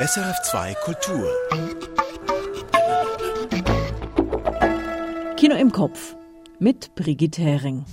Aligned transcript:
SRF2 0.00 0.74
Kultur. 0.76 1.28
Kino 5.36 5.54
im 5.56 5.70
Kopf 5.70 6.16
mit 6.58 6.94
Brigitte 6.94 7.42
Hering. 7.42 7.84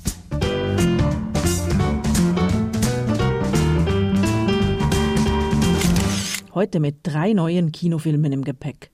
Heute 6.53 6.79
mit 6.79 6.99
drei 7.03 7.33
neuen 7.33 7.73
Kinofilmen 7.73 8.31
im 8.31 8.45
Gepäck. 8.45 8.91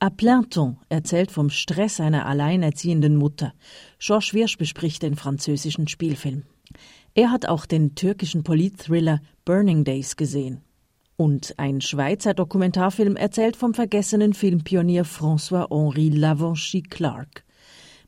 A 0.00 0.10
plein 0.10 0.50
temps 0.50 0.80
erzählt 0.88 1.30
vom 1.30 1.50
Stress 1.50 2.00
einer 2.00 2.26
alleinerziehenden 2.26 3.14
Mutter. 3.14 3.52
Georges 4.00 4.34
Wirsch 4.34 4.58
bespricht 4.58 5.04
den 5.04 5.14
französischen 5.14 5.86
Spielfilm. 5.86 6.42
Er 7.14 7.30
hat 7.30 7.46
auch 7.46 7.66
den 7.66 7.94
türkischen 7.94 8.42
Politthriller 8.42 9.20
Burning 9.44 9.84
Days 9.84 10.16
gesehen. 10.16 10.64
Und 11.20 11.58
ein 11.58 11.80
Schweizer 11.80 12.32
Dokumentarfilm 12.32 13.16
erzählt 13.16 13.56
vom 13.56 13.74
vergessenen 13.74 14.34
Filmpionier 14.34 15.04
François-Henri 15.04 16.10
Lavanchy 16.10 16.80
Clark. 16.82 17.42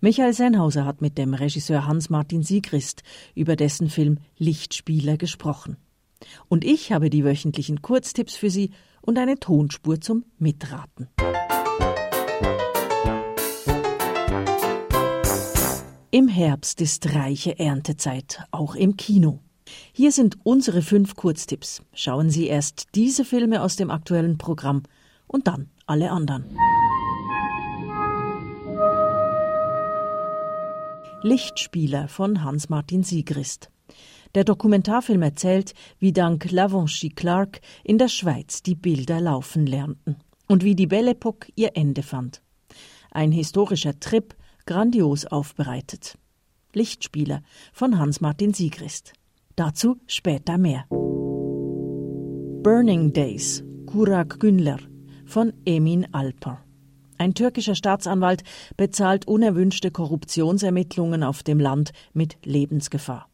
Michael 0.01 0.33
Sennhauser 0.33 0.85
hat 0.85 1.01
mit 1.01 1.19
dem 1.19 1.35
Regisseur 1.35 1.89
Hans-Martin 1.89 2.45
Siegrist 2.45 3.03
über 3.35 3.57
dessen 3.57 3.91
Film 3.91 4.19
Lichtspieler 4.39 5.17
gesprochen. 5.17 5.77
Und 6.47 6.65
ich 6.65 6.93
habe 6.93 7.11
die 7.11 7.25
wöchentlichen 7.25 7.83
Kurztipps 7.83 8.37
für 8.37 8.49
Sie 8.49 8.71
und 9.01 9.19
eine 9.19 9.41
Tonspur 9.41 10.01
zum 10.01 10.25
Mitraten. 10.39 11.09
Im 16.13 16.29
Herbst 16.29 16.81
ist 16.81 17.13
reiche 17.13 17.59
Erntezeit, 17.59 18.45
auch 18.53 18.77
im 18.77 18.97
Kino. 18.97 19.41
Hier 19.93 20.13
sind 20.13 20.39
unsere 20.43 20.83
fünf 20.83 21.17
Kurztipps. 21.17 21.83
Schauen 21.93 22.31
Sie 22.31 22.47
erst 22.47 22.89
diese 22.95 23.25
Filme 23.25 23.63
aus 23.63 23.77
dem 23.77 23.91
aktuellen 23.91 24.39
Programm 24.39 24.83
und 25.27 25.47
dann 25.47 25.71
alle 25.87 26.11
anderen. 26.11 26.45
Lichtspieler 31.23 32.09
von 32.09 32.43
Hans-Martin 32.43 33.03
Siegrist. 33.03 33.71
Der 34.35 34.45
Dokumentarfilm 34.45 35.23
erzählt, 35.23 35.75
wie 35.99 36.13
dank 36.13 36.51
Lavanchy 36.51 37.11
Clark 37.11 37.61
in 37.85 37.99
der 37.99 38.09
Schweiz 38.09 38.63
die 38.63 38.77
Bilder 38.77 39.21
laufen 39.21 39.67
lernten 39.67 40.17
und 40.47 40.65
wie 40.65 40.75
die 40.75 40.87
Belle 40.87 41.11
Epoque 41.11 41.53
ihr 41.57 41.77
Ende 41.77 42.03
fand. 42.03 42.43
Ein 43.11 43.33
historischer 43.33 43.99
Trip, 43.99 44.35
grandios 44.67 45.27
aufbereitet. 45.27 46.17
Lichtspieler 46.73 47.43
von 47.73 47.99
Hans-Martin 47.99 48.55
Siegrist. 48.55 49.13
Dazu 49.61 49.99
später 50.07 50.57
mehr. 50.57 50.87
Burning 52.63 53.13
Days, 53.13 53.63
Kurak 53.85 54.41
Günler 54.41 54.79
von 55.27 55.53
Emin 55.67 56.07
Alper. 56.15 56.65
Ein 57.19 57.35
türkischer 57.35 57.75
Staatsanwalt 57.75 58.43
bezahlt 58.79 59.29
unerwünschte 59.29 59.91
Korruptionsermittlungen 59.91 61.23
auf 61.23 61.43
dem 61.43 61.61
Land 61.61 61.93
mit 62.15 62.39
Lebensgefahr. 62.43 63.29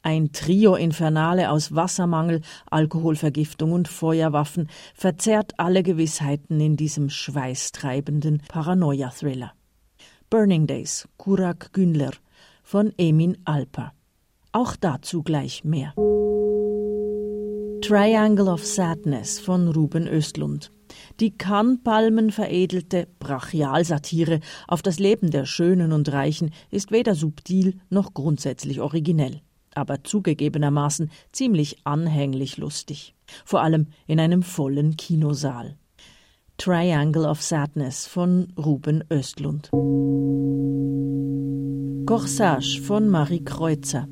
Ein 0.00 0.32
Trio 0.32 0.74
Infernale 0.74 1.50
aus 1.50 1.74
Wassermangel, 1.74 2.40
Alkoholvergiftung 2.70 3.72
und 3.72 3.88
Feuerwaffen 3.88 4.70
verzerrt 4.94 5.52
alle 5.58 5.82
Gewissheiten 5.82 6.58
in 6.60 6.78
diesem 6.78 7.10
schweißtreibenden 7.10 8.40
Paranoia-Thriller. 8.48 9.52
Burning 10.30 10.66
Days, 10.66 11.06
Kurak 11.18 11.74
Günler 11.74 12.12
von 12.62 12.94
Emin 12.96 13.36
Alper. 13.44 13.92
Auch 14.58 14.74
dazu 14.74 15.22
gleich 15.22 15.62
mehr. 15.62 15.94
Triangle 17.80 18.48
of 18.48 18.66
Sadness 18.66 19.38
von 19.38 19.68
Ruben 19.68 20.08
Östlund. 20.08 20.72
Die 21.20 21.30
Kannpalmen 21.30 22.32
veredelte 22.32 23.06
Brachialsatire 23.20 24.40
auf 24.66 24.82
das 24.82 24.98
Leben 24.98 25.30
der 25.30 25.46
Schönen 25.46 25.92
und 25.92 26.10
Reichen 26.10 26.50
ist 26.72 26.90
weder 26.90 27.14
subtil 27.14 27.78
noch 27.88 28.14
grundsätzlich 28.14 28.80
originell, 28.80 29.42
aber 29.76 30.02
zugegebenermaßen 30.02 31.12
ziemlich 31.30 31.76
anhänglich 31.84 32.56
lustig. 32.56 33.14
Vor 33.44 33.62
allem 33.62 33.86
in 34.08 34.18
einem 34.18 34.42
vollen 34.42 34.96
Kinosaal. 34.96 35.76
Triangle 36.56 37.26
of 37.26 37.42
Sadness 37.42 38.08
von 38.08 38.52
Ruben 38.58 39.04
Östlund. 39.08 39.70
Corsage 42.06 42.82
von 42.82 43.08
Marie 43.08 43.44
Kreuzer. 43.44 44.08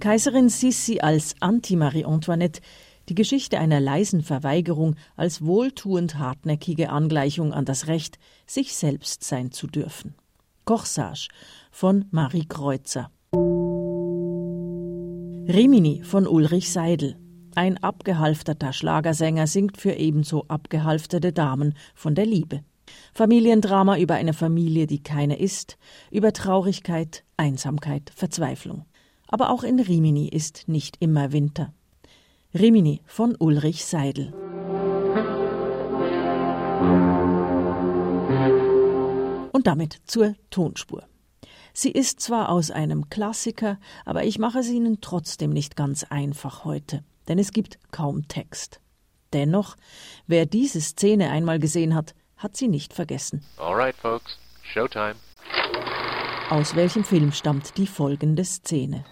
Kaiserin 0.00 0.48
Sissi 0.48 1.00
als 1.00 1.34
Anti-Marie 1.40 2.04
Antoinette 2.04 2.60
die 3.08 3.16
Geschichte 3.16 3.58
einer 3.58 3.80
leisen 3.80 4.22
Verweigerung 4.22 4.94
als 5.16 5.44
wohltuend 5.44 6.18
hartnäckige 6.18 6.90
Angleichung 6.90 7.52
an 7.52 7.64
das 7.64 7.88
Recht, 7.88 8.18
sich 8.46 8.76
selbst 8.76 9.24
sein 9.24 9.50
zu 9.50 9.66
dürfen. 9.66 10.14
Corsage 10.64 11.28
von 11.72 12.04
Marie 12.10 12.46
Kreuzer. 12.46 13.10
Rimini 15.52 16.02
von 16.04 16.28
Ulrich 16.28 16.70
Seidel. 16.70 17.16
Ein 17.54 17.82
abgehalfterter 17.82 18.72
Schlagersänger 18.72 19.48
singt 19.48 19.78
für 19.78 19.94
ebenso 19.94 20.44
abgehalfterte 20.46 21.32
Damen 21.32 21.74
von 21.94 22.14
der 22.14 22.26
Liebe. 22.26 22.62
Familiendrama 23.14 23.98
über 23.98 24.14
eine 24.14 24.34
Familie, 24.34 24.86
die 24.86 25.02
keine 25.02 25.38
ist, 25.38 25.76
über 26.10 26.32
Traurigkeit, 26.32 27.24
Einsamkeit, 27.36 28.12
Verzweiflung. 28.14 28.84
Aber 29.28 29.50
auch 29.50 29.62
in 29.62 29.78
Rimini 29.78 30.28
ist 30.28 30.68
nicht 30.68 30.96
immer 31.00 31.32
Winter. 31.32 31.72
Rimini 32.54 33.02
von 33.04 33.36
Ulrich 33.38 33.84
Seidel. 33.84 34.32
Und 39.52 39.66
damit 39.66 40.00
zur 40.06 40.34
Tonspur. 40.50 41.04
Sie 41.74 41.92
ist 41.92 42.20
zwar 42.20 42.48
aus 42.48 42.70
einem 42.70 43.08
Klassiker, 43.10 43.78
aber 44.04 44.24
ich 44.24 44.38
mache 44.38 44.60
es 44.60 44.68
Ihnen 44.68 45.00
trotzdem 45.00 45.50
nicht 45.50 45.76
ganz 45.76 46.04
einfach 46.04 46.64
heute, 46.64 47.04
denn 47.28 47.38
es 47.38 47.52
gibt 47.52 47.78
kaum 47.92 48.26
Text. 48.26 48.80
Dennoch, 49.32 49.76
wer 50.26 50.46
diese 50.46 50.80
Szene 50.80 51.30
einmal 51.30 51.58
gesehen 51.58 51.94
hat, 51.94 52.14
hat 52.36 52.56
sie 52.56 52.68
nicht 52.68 52.94
vergessen. 52.94 53.44
Alright, 53.58 53.96
folks, 53.96 54.38
Showtime. 54.62 55.16
Aus 56.50 56.74
welchem 56.74 57.04
Film 57.04 57.30
stammt 57.32 57.76
die 57.76 57.86
folgende 57.86 58.42
Szene? 58.42 59.04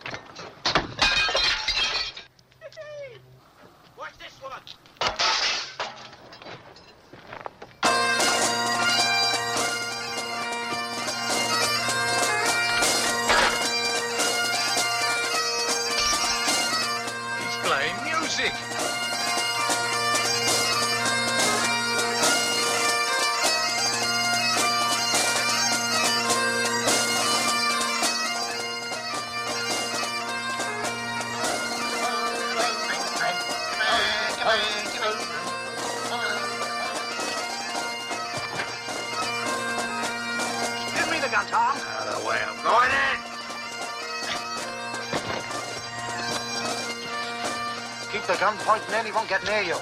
Won't 49.12 49.29
get 49.29 49.43
near 49.45 49.62
you. 49.62 49.77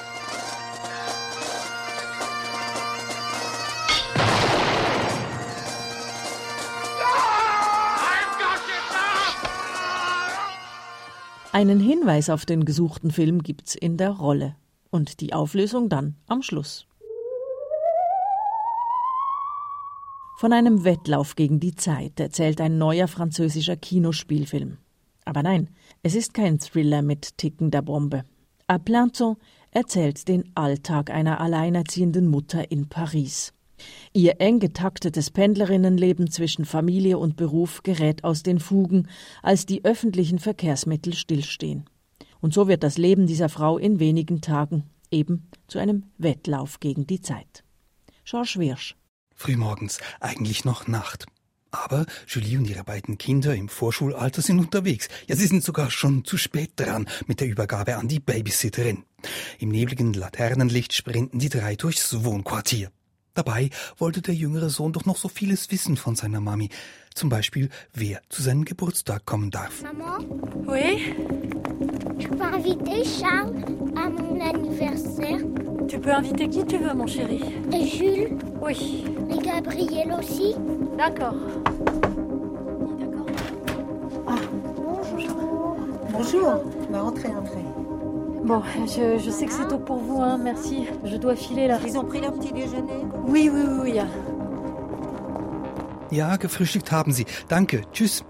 Einen 11.53 11.79
Hinweis 11.79 12.31
auf 12.31 12.47
den 12.47 12.65
gesuchten 12.65 13.13
Film 13.13 13.43
gibt's 13.43 13.77
in 13.77 13.97
der 13.97 14.11
Rolle 14.11 14.57
und 14.91 15.21
die 15.21 15.33
Auflösung 15.33 15.89
dann 15.89 16.17
am 16.27 16.43
Schluss. 16.43 16.87
Von 20.37 20.53
einem 20.53 20.83
Wettlauf 20.85 21.37
gegen 21.37 21.61
die 21.61 21.77
Zeit 21.77 22.19
erzählt 22.19 22.61
ein 22.61 22.77
neuer 22.77 23.07
französischer 23.07 23.77
Kinospielfilm. 23.77 24.79
Aber 25.25 25.45
nein, 25.45 25.71
es 26.03 26.17
ist 26.17 26.35
kein 26.35 26.59
Thriller 26.59 27.03
mit 27.03 27.39
tickender 27.39 27.83
Bombe. 27.83 28.25
A 28.67 28.79
plein 28.79 29.13
temps 29.13 29.37
erzählt 29.73 30.27
den 30.27 30.51
Alltag 30.55 31.11
einer 31.11 31.39
alleinerziehenden 31.41 32.29
Mutter 32.29 32.71
in 32.71 32.89
Paris. 32.89 33.53
Ihr 34.15 34.41
eng 34.41 34.59
getaktetes 34.59 35.31
Pendlerinnenleben 35.31 36.31
zwischen 36.31 36.65
Familie 36.65 37.19
und 37.19 37.37
Beruf 37.37 37.83
gerät 37.83 38.25
aus 38.25 38.43
den 38.43 38.61
Fugen, 38.61 39.09
als 39.43 39.67
die 39.67 39.85
öffentlichen 39.85 40.39
Verkehrsmittel 40.39 41.13
stillstehen. 41.13 41.85
Und 42.41 42.55
so 42.55 42.67
wird 42.67 42.83
das 42.83 42.97
Leben 42.97 43.27
dieser 43.27 43.51
Frau 43.51 43.77
in 43.77 44.01
wenigen 44.01 44.41
Tagen 44.41 44.85
eben 45.11 45.51
zu 45.67 45.79
einem 45.79 46.05
Wettlauf 46.17 46.81
gegen 46.81 47.07
die 47.07 47.21
Zeit. 47.21 47.65
George 48.25 48.55
Wirsch. 48.57 48.97
Frühmorgens, 49.35 49.99
eigentlich 50.21 50.65
noch 50.65 50.87
Nacht. 50.87 51.27
Aber 51.75 52.07
Julie 52.29 52.57
und 52.59 52.71
ihre 52.71 52.85
beiden 52.85 53.19
Kinder 53.19 53.55
im 53.55 53.69
Vorschulalter 53.69 54.43
sind 54.43 54.61
unterwegs. 54.61 55.09
Ja, 55.27 55.35
sie 55.35 55.47
sind 55.47 55.65
sogar 55.65 55.91
schon 55.91 56.25
zu 56.25 56.37
spät 56.37 56.71
dran 56.77 57.09
mit 57.27 57.41
der 57.41 57.49
Übergabe 57.49 57.97
an 57.97 58.07
die 58.07 58.21
Babysitterin. 58.21 59.05
Im 59.59 59.71
nebligen 59.71 60.13
Laternenlicht 60.15 60.93
sprinten 60.93 61.39
die 61.41 61.49
drei 61.49 61.75
durchs 61.75 62.25
Wohnquartier. 62.25 62.91
Dabei 63.35 63.71
wollte 63.99 64.23
der 64.23 64.35
jüngere 64.35 64.71
Sohn 64.71 64.93
doch 64.93 65.05
noch 65.07 65.17
so 65.17 65.29
vieles 65.29 65.73
wissen 65.73 65.97
von 65.97 66.15
seiner 66.15 66.41
Mami. 66.41 66.69
Zum 67.15 67.29
Beispiel, 67.29 67.69
wer 67.93 68.21
zu 68.29 68.43
seinem 68.43 68.65
Geburtstag 68.65 69.25
kommen 69.27 69.51
darf. 69.51 69.83
Maman, 69.83 70.25
Oui 70.69 71.13
je 72.21 72.29
peux 72.29 72.43
inviter 72.43 73.03
Charles 73.05 73.53
à 73.97 74.09
mon 74.09 74.41
anniversaire. 74.41 75.41
Tu 75.89 75.99
peux 75.99 76.13
inviter 76.13 76.49
qui 76.49 76.65
tu 76.65 76.79
veux, 76.79 76.95
mon 76.95 77.07
chéri. 77.09 77.41
Et 77.73 77.87
Jules 77.89 78.39
Oui. 78.61 79.05
et 79.31 79.39
Gabriel 79.45 80.13
aussi. 80.13 80.55
D'accord. 80.97 81.35
D'accord. 82.99 83.27
Bonjour. 86.13 86.65
Bah, 86.91 87.03
entrez, 87.05 87.29
entrez. 87.29 87.65
Bon, 88.45 88.63
je, 88.87 89.19
je 89.19 89.31
sais 89.31 89.47
que 89.47 89.53
c'est 89.53 89.69
tôt 89.69 89.79
pour 89.79 89.97
vous, 89.99 90.21
hein, 90.21 90.39
merci. 90.39 90.87
Je 91.05 91.17
dois 91.17 91.35
filer 91.35 91.67
là. 91.67 91.79
Ils 91.87 91.99
ont 91.99 92.05
pris 92.05 92.21
leur 92.21 92.35
petit 92.35 92.53
déjeuner 92.53 93.05
Oui, 93.27 93.51
oui, 93.53 93.63
oui, 93.67 93.93
oui. 93.95 94.01
Ja, 96.11 96.37
gefrühstückt 96.37 96.93
haben 96.93 97.13
sie. 97.13 97.27
Danke. 97.49 97.83
Tschüss. 97.93 98.25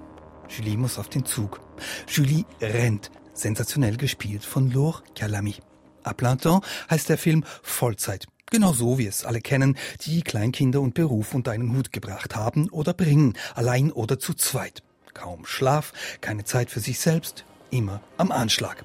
Julie 0.48 0.76
muss 0.76 0.98
auf 0.98 1.08
den 1.08 1.24
Zug. 1.24 1.60
Julie 2.08 2.44
rennt. 2.60 3.10
Sensationell 3.34 3.96
gespielt 3.96 4.44
von 4.44 4.70
Laure 4.70 5.02
Calamy. 5.14 5.56
A 6.04 6.12
plein 6.12 6.38
temps 6.38 6.64
heißt 6.90 7.08
der 7.08 7.18
Film 7.18 7.44
Vollzeit. 7.62 8.26
Genau 8.50 8.72
so, 8.72 8.98
wie 8.98 9.06
es 9.06 9.24
alle 9.24 9.40
kennen, 9.40 9.76
die 10.02 10.22
Kleinkinder 10.22 10.80
und 10.80 10.94
Beruf 10.94 11.34
unter 11.34 11.50
einen 11.50 11.76
Hut 11.76 11.92
gebracht 11.92 12.36
haben 12.36 12.68
oder 12.70 12.92
bringen, 12.92 13.34
allein 13.54 13.90
oder 13.90 14.18
zu 14.18 14.34
zweit. 14.34 14.82
Kaum 15.14 15.46
Schlaf, 15.46 15.92
keine 16.20 16.44
Zeit 16.44 16.70
für 16.70 16.80
sich 16.80 16.98
selbst, 16.98 17.44
immer 17.70 18.00
am 18.16 18.30
Anschlag. 18.30 18.84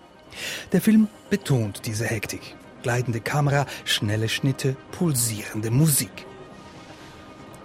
Der 0.71 0.81
Film 0.81 1.07
betont 1.29 1.85
diese 1.85 2.05
Hektik. 2.05 2.55
Gleitende 2.81 3.19
Kamera, 3.19 3.65
schnelle 3.83 4.29
Schnitte, 4.29 4.75
pulsierende 4.91 5.69
Musik. 5.69 6.25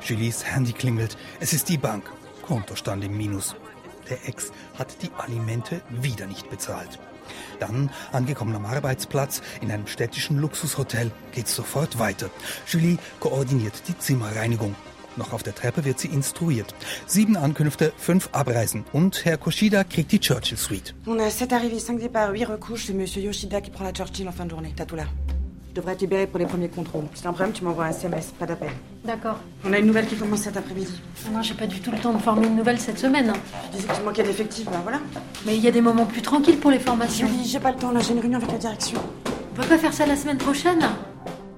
Julies 0.03 0.45
Handy 0.45 0.73
klingelt. 0.73 1.17
Es 1.41 1.53
ist 1.53 1.69
die 1.69 1.79
Bank. 1.79 2.11
Kontostand 2.43 3.05
im 3.05 3.17
Minus. 3.17 3.55
Der 4.11 4.29
Ex 4.29 4.53
hat 4.77 5.03
die 5.03 5.11
Alimente 5.17 5.81
wieder 5.89 6.27
nicht 6.27 6.51
bezahlt. 6.51 6.99
Dann, 7.61 7.91
angekommen 8.13 8.55
am 8.55 8.67
Arbeitsplatz, 8.67 9.43
in 9.61 9.71
einem 9.71 9.87
städtischen 9.87 10.39
Luxushotel, 10.39 11.11
geht's 11.33 11.55
sofort 11.55 11.99
weiter. 11.99 12.31
Julie 12.67 12.99
koordiniert 13.21 13.83
die 13.89 13.99
Zimmerreinigung. 13.99 14.75
Noch 15.17 15.33
auf 15.33 15.43
der 15.43 15.55
Treppe 15.55 15.85
wird 15.85 16.01
sie 16.01 16.09
instruiert. 16.09 16.75
Sieben 17.07 17.37
Ankünfte, 17.37 17.93
fünf 17.97 18.31
Abreisen. 18.33 18.85
Und 18.93 19.25
Herr 19.25 19.37
Koshida 19.37 19.85
kriegt 19.85 20.11
die 20.11 20.19
Churchill 20.19 20.59
Suite. 20.59 20.95
On 21.07 21.21
a 21.21 21.31
7 21.31 21.53
arrivées, 21.53 21.79
5 21.79 22.01
départs, 22.01 22.33
8 22.33 22.45
recouches. 22.49 22.87
C'est 22.87 22.95
Monsieur 22.95 23.23
Yoshida 23.23 23.61
qui 23.61 23.71
prend 23.71 23.85
la 23.85 23.93
Churchill 23.93 24.29
en 24.29 24.33
fin 24.33 24.45
de 24.45 24.51
journée. 24.51 24.73
T'as 24.75 24.87
tout 24.87 24.97
là. 24.97 25.05
Je 25.75 25.81
devrais 25.81 25.95
être 25.95 26.03
libéré 26.03 26.29
pour 26.29 26.39
les 26.39 26.47
premiers 26.47 26.69
contrôles. 26.69 27.07
Si 27.15 27.23
t'as 27.25 27.31
un 27.31 27.33
problème, 27.33 27.53
tu 27.53 27.65
m'envoies 27.65 27.87
un 27.87 27.91
SMS, 27.91 28.33
pas 28.39 28.47
d'appel. 28.47 28.71
D'accord. 29.05 29.41
On 29.65 29.73
a 29.73 29.79
une 29.81 29.87
nouvelle 29.87 30.07
qui 30.07 30.15
commence 30.15 30.43
cet 30.43 30.57
après-midi. 30.57 31.01
Moi, 31.33 31.43
j'ai 31.43 31.55
pas 31.55 31.67
du 31.67 31.81
tout 31.81 31.91
le 31.91 31.99
temps 31.99 32.13
de 32.13 32.19
former 32.23 32.47
une 32.47 32.55
nouvelle 32.55 32.79
cette 32.79 33.01
semaine. 33.01 33.31
hein. 33.31 33.37
Je 33.73 33.79
disais 33.79 33.89
que 33.89 33.97
tu 33.97 34.03
manquais 34.03 34.23
d'effectifs, 34.23 34.67
ben 34.67 34.79
voilà. 34.85 35.01
Mais 35.45 35.57
il 35.57 35.65
y 35.65 35.67
a 35.67 35.73
des 35.73 35.81
moments 35.81 36.07
plus 36.07 36.23
tranquilles 36.23 36.59
pour 36.61 36.71
les 36.71 36.79
formations. 36.79 37.27
Julie, 37.27 37.45
j'ai 37.49 37.59
pas 37.59 37.73
le 37.73 37.77
temps 37.79 37.91
là, 37.91 37.99
j'ai 37.99 38.13
une 38.13 38.21
réunion 38.21 38.39
avec 38.39 38.53
la 38.53 38.59
direction. 38.59 39.01
On 39.51 39.55
peut 39.57 39.67
pas 39.67 39.77
faire 39.77 39.93
ça 39.93 40.07
la 40.07 40.15
semaine 40.15 40.39
prochaine 40.39 40.79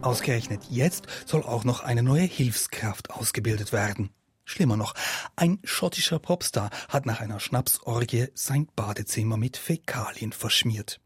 Ausgerechnet 0.01 0.61
jetzt 0.71 1.05
soll 1.27 1.43
auch 1.43 1.65
noch 1.65 1.85
eine 1.85 2.03
neue 2.03 2.23
Hilfskraft 2.23 3.11
ausgebildet 3.11 3.75
werden. 3.75 4.09
Schlimmer 4.47 4.79
noch, 4.79 4.95
ein 5.35 5.59
schottischer 5.63 6.21
Popstar 6.21 6.71
hat 6.89 7.05
nach 7.05 7.21
einer 7.21 7.39
Schnapsorgie 7.39 8.29
sein 8.33 8.67
Badezimmer 8.77 9.37
mit 9.37 9.59
Fäkalien 9.59 10.33
verschmiert. 10.33 11.01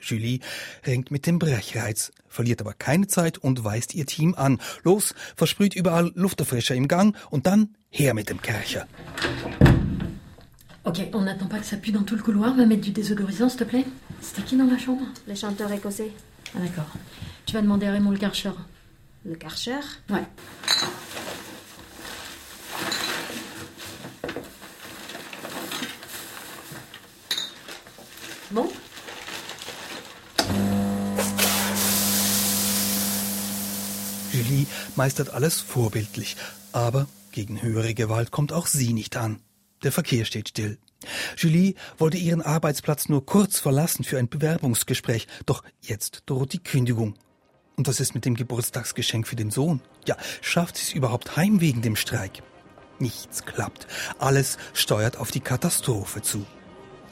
Julie 0.00 0.40
ringt 0.86 1.10
mit 1.10 1.26
dem 1.26 1.38
Brechreiz, 1.38 2.12
verliert 2.28 2.60
aber 2.60 2.74
keine 2.74 3.06
Zeit 3.06 3.38
und 3.38 3.64
weist 3.64 3.94
ihr 3.94 4.06
Team 4.06 4.34
an. 4.36 4.58
Los, 4.82 5.14
versprüht 5.36 5.74
überall 5.74 6.12
Lufterfrischer 6.14 6.74
im 6.74 6.88
Gang 6.88 7.16
und 7.30 7.46
dann 7.46 7.74
her 7.90 8.14
mit 8.14 8.30
dem 8.30 8.40
Kercher. 8.40 8.86
Ok, 10.84 11.00
on 11.12 11.24
n'attend 11.24 11.48
pas 11.50 11.58
que 11.58 11.66
ça 11.66 11.76
pue 11.76 11.92
dans 11.92 12.04
tout 12.04 12.16
le 12.16 12.22
couloir. 12.22 12.56
Va 12.56 12.64
mettre 12.64 12.82
du 12.82 12.92
désodorisant, 12.92 13.50
s'il 13.50 13.58
te 13.58 13.64
plaît. 13.64 13.84
C'était 14.22 14.42
qui 14.42 14.56
dans 14.56 14.64
la 14.64 14.78
chambre? 14.78 15.04
Le 15.26 15.34
chanteur 15.34 15.70
écossais. 15.70 16.12
Ah, 16.54 16.60
d'accord. 16.60 16.90
Tu 17.44 17.52
vas 17.54 17.60
demander 17.60 17.86
à 17.86 17.92
Raymond 17.92 18.12
le 18.12 18.18
Karcher. 18.18 18.52
Le 19.26 19.34
Karcher? 19.34 19.80
Ouais. 20.08 20.22
Bon 28.50 28.66
meistert 34.98 35.30
alles 35.30 35.60
vorbildlich, 35.60 36.36
aber 36.72 37.06
gegen 37.30 37.62
höhere 37.62 37.94
Gewalt 37.94 38.32
kommt 38.32 38.52
auch 38.52 38.66
sie 38.66 38.92
nicht 38.92 39.16
an. 39.16 39.40
Der 39.84 39.92
Verkehr 39.92 40.24
steht 40.24 40.48
still. 40.48 40.76
Julie 41.36 41.74
wollte 41.98 42.16
ihren 42.18 42.42
Arbeitsplatz 42.42 43.08
nur 43.08 43.24
kurz 43.24 43.60
verlassen 43.60 44.02
für 44.02 44.18
ein 44.18 44.28
Bewerbungsgespräch, 44.28 45.28
doch 45.46 45.62
jetzt 45.80 46.24
droht 46.26 46.52
die 46.52 46.62
Kündigung. 46.62 47.14
Und 47.76 47.86
was 47.86 48.00
ist 48.00 48.16
mit 48.16 48.24
dem 48.24 48.34
Geburtstagsgeschenk 48.34 49.28
für 49.28 49.36
den 49.36 49.52
Sohn? 49.52 49.80
Ja, 50.04 50.16
schafft 50.40 50.76
sie 50.76 50.82
es 50.82 50.92
überhaupt 50.92 51.36
heim 51.36 51.60
wegen 51.60 51.80
dem 51.80 51.94
Streik? 51.94 52.42
Nichts 52.98 53.44
klappt. 53.44 53.86
Alles 54.18 54.58
steuert 54.74 55.16
auf 55.16 55.30
die 55.30 55.38
Katastrophe 55.38 56.22
zu. 56.22 56.44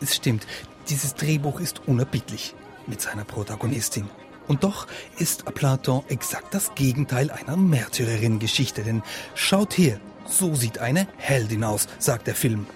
Es 0.01 0.17
stimmt, 0.17 0.45
dieses 0.89 1.15
Drehbuch 1.15 1.61
ist 1.61 1.87
unerbittlich 1.87 2.57
mit 2.89 3.01
seiner 3.01 3.25
Protagonistin. 3.25 4.11
Und 4.49 4.65
doch 4.65 4.87
ist 5.19 5.45
Platon 5.55 6.05
exakt 6.09 6.55
das 6.55 6.75
Gegenteil 6.75 7.31
einer 7.31 7.57
Märtyrerin-Geschichte, 7.57 8.83
denn 8.83 9.03
schaut 9.35 9.77
her, 9.77 10.01
so 10.27 10.55
sieht 10.55 10.79
eine 10.79 11.07
Heldin 11.17 11.65
aus, 11.65 11.89
sagt 11.99 12.27
der 12.27 12.35
Film. 12.35 12.67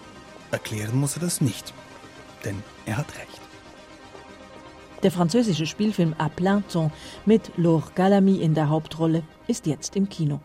Erklären 0.50 0.99
muss 0.99 1.17
er 1.17 1.20
das 1.20 1.40
nicht, 1.40 1.72
denn 2.44 2.62
er 2.87 2.96
hat 2.96 3.08
recht. 3.19 3.40
Der 5.02 5.11
französische 5.11 5.67
Spielfilm 5.67 6.14
A 6.19 6.28
temps 6.28 6.93
mit 7.25 7.52
Laure 7.56 7.90
Galamy 7.94 8.43
in 8.43 8.55
der 8.55 8.69
Hauptrolle 8.69 9.23
ist 9.46 9.66
jetzt 9.66 9.96
im 9.96 10.08
Kino. 10.08 10.40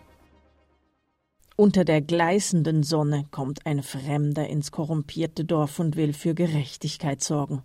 Unter 1.58 1.86
der 1.86 2.02
gleißenden 2.02 2.84
Sonne 2.84 3.26
kommt 3.32 3.66
ein 3.66 3.82
Fremder 3.82 4.48
ins 4.48 4.72
korrumpierte 4.72 5.46
Dorf 5.46 5.80
und 5.80 5.96
will 5.96 6.14
für 6.14 6.36
Gerechtigkeit 6.36 7.24
sorgen. 7.24 7.64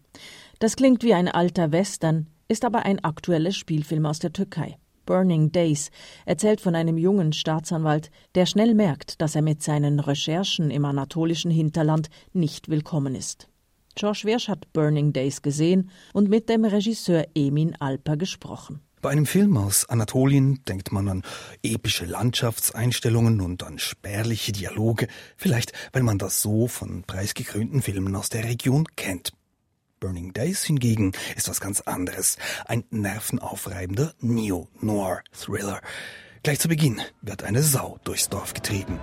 Das 0.61 0.77
klingt 0.77 1.03
wie 1.03 1.15
ein 1.15 1.29
alter 1.29 1.73
Western, 1.73 2.29
ist 2.51 2.65
aber 2.65 2.85
ein 2.85 3.03
aktueller 3.05 3.53
Spielfilm 3.53 4.07
aus 4.07 4.19
der 4.19 4.33
Türkei. 4.33 4.77
Burning 5.07 5.53
Days 5.53 5.91
erzählt 6.27 6.61
von 6.61 6.75
einem 6.75 6.99
jungen 6.99 7.33
Staatsanwalt, 7.33 8.11
der 8.35 8.45
schnell 8.45 8.75
merkt, 8.75 9.21
dass 9.23 9.37
er 9.37 9.43
mit 9.43 9.63
seinen 9.63 10.01
Recherchen 10.01 10.71
im 10.71 10.85
anatolischen 10.85 11.51
Hinterland 11.51 12.11
nicht 12.33 12.69
willkommen 12.69 13.15
ist. 13.15 13.49
George 13.95 14.23
Wirsch 14.25 14.49
hat 14.49 14.73
Burning 14.73 15.13
Days 15.13 15.43
gesehen 15.43 15.91
und 16.13 16.29
mit 16.29 16.49
dem 16.49 16.65
Regisseur 16.65 17.25
Emin 17.35 17.77
Alper 17.77 18.17
gesprochen. 18.17 18.81
Bei 19.01 19.11
einem 19.11 19.27
Film 19.27 19.57
aus 19.57 19.89
Anatolien 19.89 20.63
denkt 20.65 20.93
man 20.93 21.09
an 21.09 21.23
epische 21.63 22.05
Landschaftseinstellungen 22.05 23.41
und 23.41 23.63
an 23.63 23.79
spärliche 23.79 24.53
Dialoge, 24.53 25.07
vielleicht 25.37 25.73
weil 25.93 26.03
man 26.03 26.19
das 26.19 26.43
so 26.43 26.67
von 26.67 27.05
preisgekrönten 27.05 27.81
Filmen 27.81 28.15
aus 28.15 28.29
der 28.29 28.45
Region 28.45 28.87
kennt. 28.97 29.33
Burning 30.01 30.33
Days 30.33 30.65
hingegen 30.65 31.13
ist 31.37 31.49
was 31.49 31.61
ganz 31.61 31.83
anderes. 31.83 32.39
Ein 32.65 32.85
nervenaufreibender 32.91 34.15
Neo-Noir-Thriller. 34.21 35.83
Gleich 36.43 36.59
zu 36.59 36.69
Beginn 36.69 37.03
wird 37.21 37.45
eine 37.45 37.63
Sau 37.63 37.99
durchs 38.03 38.31
Dorf 38.31 38.55
getrieben. 38.55 38.99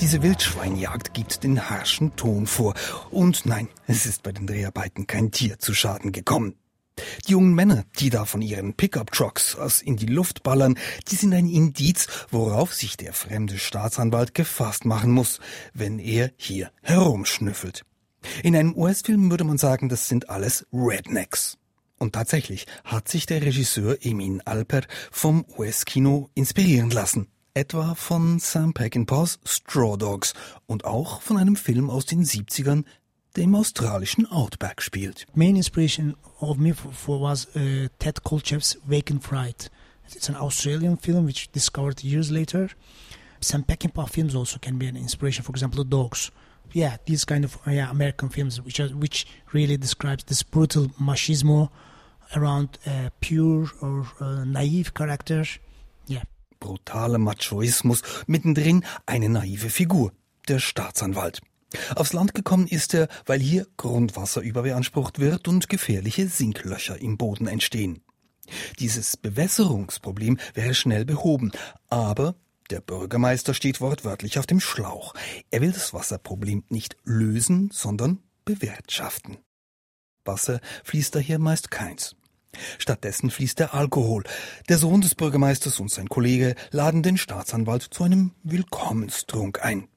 Diese 0.00 0.22
Wildschweinjagd 0.22 1.14
gibt 1.14 1.44
den 1.44 1.70
harschen 1.70 2.14
Ton 2.16 2.46
vor. 2.46 2.74
Und 3.10 3.46
nein, 3.46 3.68
es 3.86 4.04
ist 4.04 4.22
bei 4.22 4.32
den 4.32 4.46
Dreharbeiten 4.46 5.06
kein 5.06 5.30
Tier 5.30 5.58
zu 5.58 5.72
Schaden 5.74 6.12
gekommen. 6.12 6.56
Die 7.26 7.32
jungen 7.32 7.54
Männer, 7.54 7.84
die 7.98 8.10
da 8.10 8.24
von 8.24 8.42
ihren 8.42 8.74
Pickup-Trucks 8.74 9.56
aus 9.56 9.82
in 9.82 9.96
die 9.96 10.06
Luft 10.06 10.42
ballern, 10.42 10.78
die 11.08 11.16
sind 11.16 11.34
ein 11.34 11.48
Indiz, 11.48 12.06
worauf 12.30 12.72
sich 12.74 12.96
der 12.96 13.12
fremde 13.12 13.58
Staatsanwalt 13.58 14.34
gefasst 14.34 14.84
machen 14.84 15.10
muss, 15.10 15.40
wenn 15.72 15.98
er 15.98 16.30
hier 16.36 16.70
herumschnüffelt. 16.82 17.84
In 18.42 18.56
einem 18.56 18.76
US-Film 18.76 19.30
würde 19.30 19.44
man 19.44 19.58
sagen, 19.58 19.88
das 19.88 20.08
sind 20.08 20.30
alles 20.30 20.66
Rednecks. 20.72 21.58
Und 21.98 22.12
tatsächlich 22.12 22.66
hat 22.84 23.08
sich 23.08 23.26
der 23.26 23.42
Regisseur 23.42 23.96
Emin 24.00 24.40
Alper 24.44 24.82
vom 25.10 25.44
US-Kino 25.56 26.28
inspirieren 26.34 26.90
lassen. 26.90 27.28
Etwa 27.54 27.94
von 27.94 28.40
Sam 28.40 28.74
Peckinpahs 28.74 29.38
Straw 29.44 29.96
Dogs 29.96 30.34
und 30.66 30.84
auch 30.84 31.22
von 31.22 31.36
einem 31.36 31.54
Film 31.54 31.88
aus 31.88 32.04
den 32.04 32.24
70ern, 32.24 32.84
der 33.36 33.44
im 33.44 33.54
australischen 33.54 34.26
Outback 34.30 34.82
spielt. 34.82 35.26
Main 35.34 35.56
inspiration 35.56 36.16
of 36.40 36.58
me 36.58 36.72
for, 36.72 36.92
for 36.92 37.20
was 37.20 37.46
uh, 37.56 37.88
Ted 37.98 38.22
Kolchev's 38.22 38.78
Vacant 38.86 39.22
Fright. 39.22 39.70
It's 40.12 40.28
an 40.28 40.36
Australian 40.36 40.96
film 40.98 41.26
which 41.26 41.50
discovered 41.52 42.04
years 42.04 42.30
later. 42.30 42.70
Sam 43.40 43.64
Peckinpah 43.64 44.08
films 44.08 44.34
also 44.34 44.58
can 44.58 44.78
be 44.78 44.86
an 44.86 44.96
inspiration. 44.96 45.44
For 45.44 45.50
example, 45.50 45.84
The 45.84 45.90
Dogs. 45.90 46.30
Yeah, 46.72 46.96
these 47.06 47.24
kind 47.24 47.44
of 47.44 47.58
yeah 47.66 47.90
American 47.90 48.28
films 48.28 48.60
which 48.60 48.80
are, 48.80 48.88
which 48.88 49.26
really 49.52 49.76
describes 49.76 50.24
this 50.24 50.42
brutal 50.42 50.86
machismo 51.00 51.70
around 52.34 52.78
uh, 52.86 53.10
pure 53.20 53.70
or 53.80 54.06
uh, 54.20 54.44
naive 54.44 54.94
character. 54.94 55.44
Yeah. 56.06 56.22
Brutaler 56.60 57.18
Machoismus, 57.18 58.02
mittendrin 58.26 58.84
eine 59.06 59.28
naive 59.28 59.70
Figur, 59.70 60.12
der 60.48 60.58
Staatsanwalt. 60.58 61.40
Aufs 61.94 62.12
Land 62.12 62.34
gekommen 62.34 62.66
ist 62.66 62.94
er, 62.94 63.08
weil 63.26 63.40
hier 63.40 63.66
Grundwasser 63.76 64.40
überbeansprucht 64.40 65.18
wird 65.18 65.48
und 65.48 65.68
gefährliche 65.68 66.28
Sinklöcher 66.28 67.00
im 67.00 67.16
Boden 67.16 67.46
entstehen. 67.46 68.02
Dieses 68.78 69.16
Bewässerungsproblem 69.16 70.38
wäre 70.52 70.74
schnell 70.74 71.04
behoben, 71.04 71.52
aber 71.88 72.34
der 72.70 72.80
Bürgermeister 72.80 73.54
steht 73.54 73.80
wortwörtlich 73.80 74.38
auf 74.38 74.46
dem 74.46 74.60
Schlauch. 74.60 75.14
Er 75.50 75.60
will 75.60 75.72
das 75.72 75.92
Wasserproblem 75.92 76.64
nicht 76.68 76.96
lösen, 77.04 77.70
sondern 77.72 78.20
bewirtschaften. 78.44 79.38
Wasser 80.24 80.60
fließt 80.84 81.14
daher 81.14 81.38
meist 81.38 81.70
keins. 81.70 82.16
Stattdessen 82.78 83.30
fließt 83.30 83.58
der 83.58 83.74
Alkohol. 83.74 84.24
Der 84.68 84.78
Sohn 84.78 85.00
des 85.00 85.14
Bürgermeisters 85.14 85.80
und 85.80 85.90
sein 85.90 86.08
Kollege 86.08 86.54
laden 86.70 87.02
den 87.02 87.18
Staatsanwalt 87.18 87.82
zu 87.82 88.04
einem 88.04 88.32
Willkommenstrunk 88.42 89.62
ein. 89.62 89.88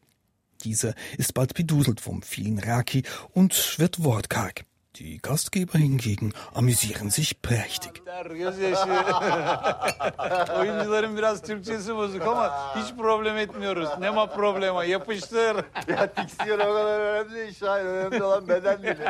Dieser 0.64 0.94
ist 1.18 1.34
bald 1.34 1.54
beduselt 1.54 2.02
vom 2.02 2.22
vielen 2.22 2.60
Raki 2.60 3.04
und 3.34 3.80
wird 3.80 4.04
wortkarg. 4.04 4.66
Die 5.00 5.20
Gastgeber 5.22 5.78
hingegen 5.78 6.34
amüsieren 6.56 7.12
sich 7.12 7.40
prächtig. 7.44 8.02
Oyuncuların 10.60 11.18
biraz 11.18 11.42
Türkçesi 11.42 11.96
bozuk 11.96 12.22
ama 12.22 12.76
hiç 12.76 12.96
problem 12.96 13.38
etmiyoruz. 13.38 13.90
Nema 14.00 14.26
problema 14.26 14.84
yapıştır. 14.84 15.56
Ya 15.88 16.10
diksiyon 16.18 16.60
o 16.60 16.74
kadar 16.74 17.00
önemli 17.00 17.36
değil 17.36 17.54
Şahin. 17.54 17.86
Önemli 17.86 18.24
olan 18.24 18.48
beden 18.48 18.84
dili. 18.84 18.98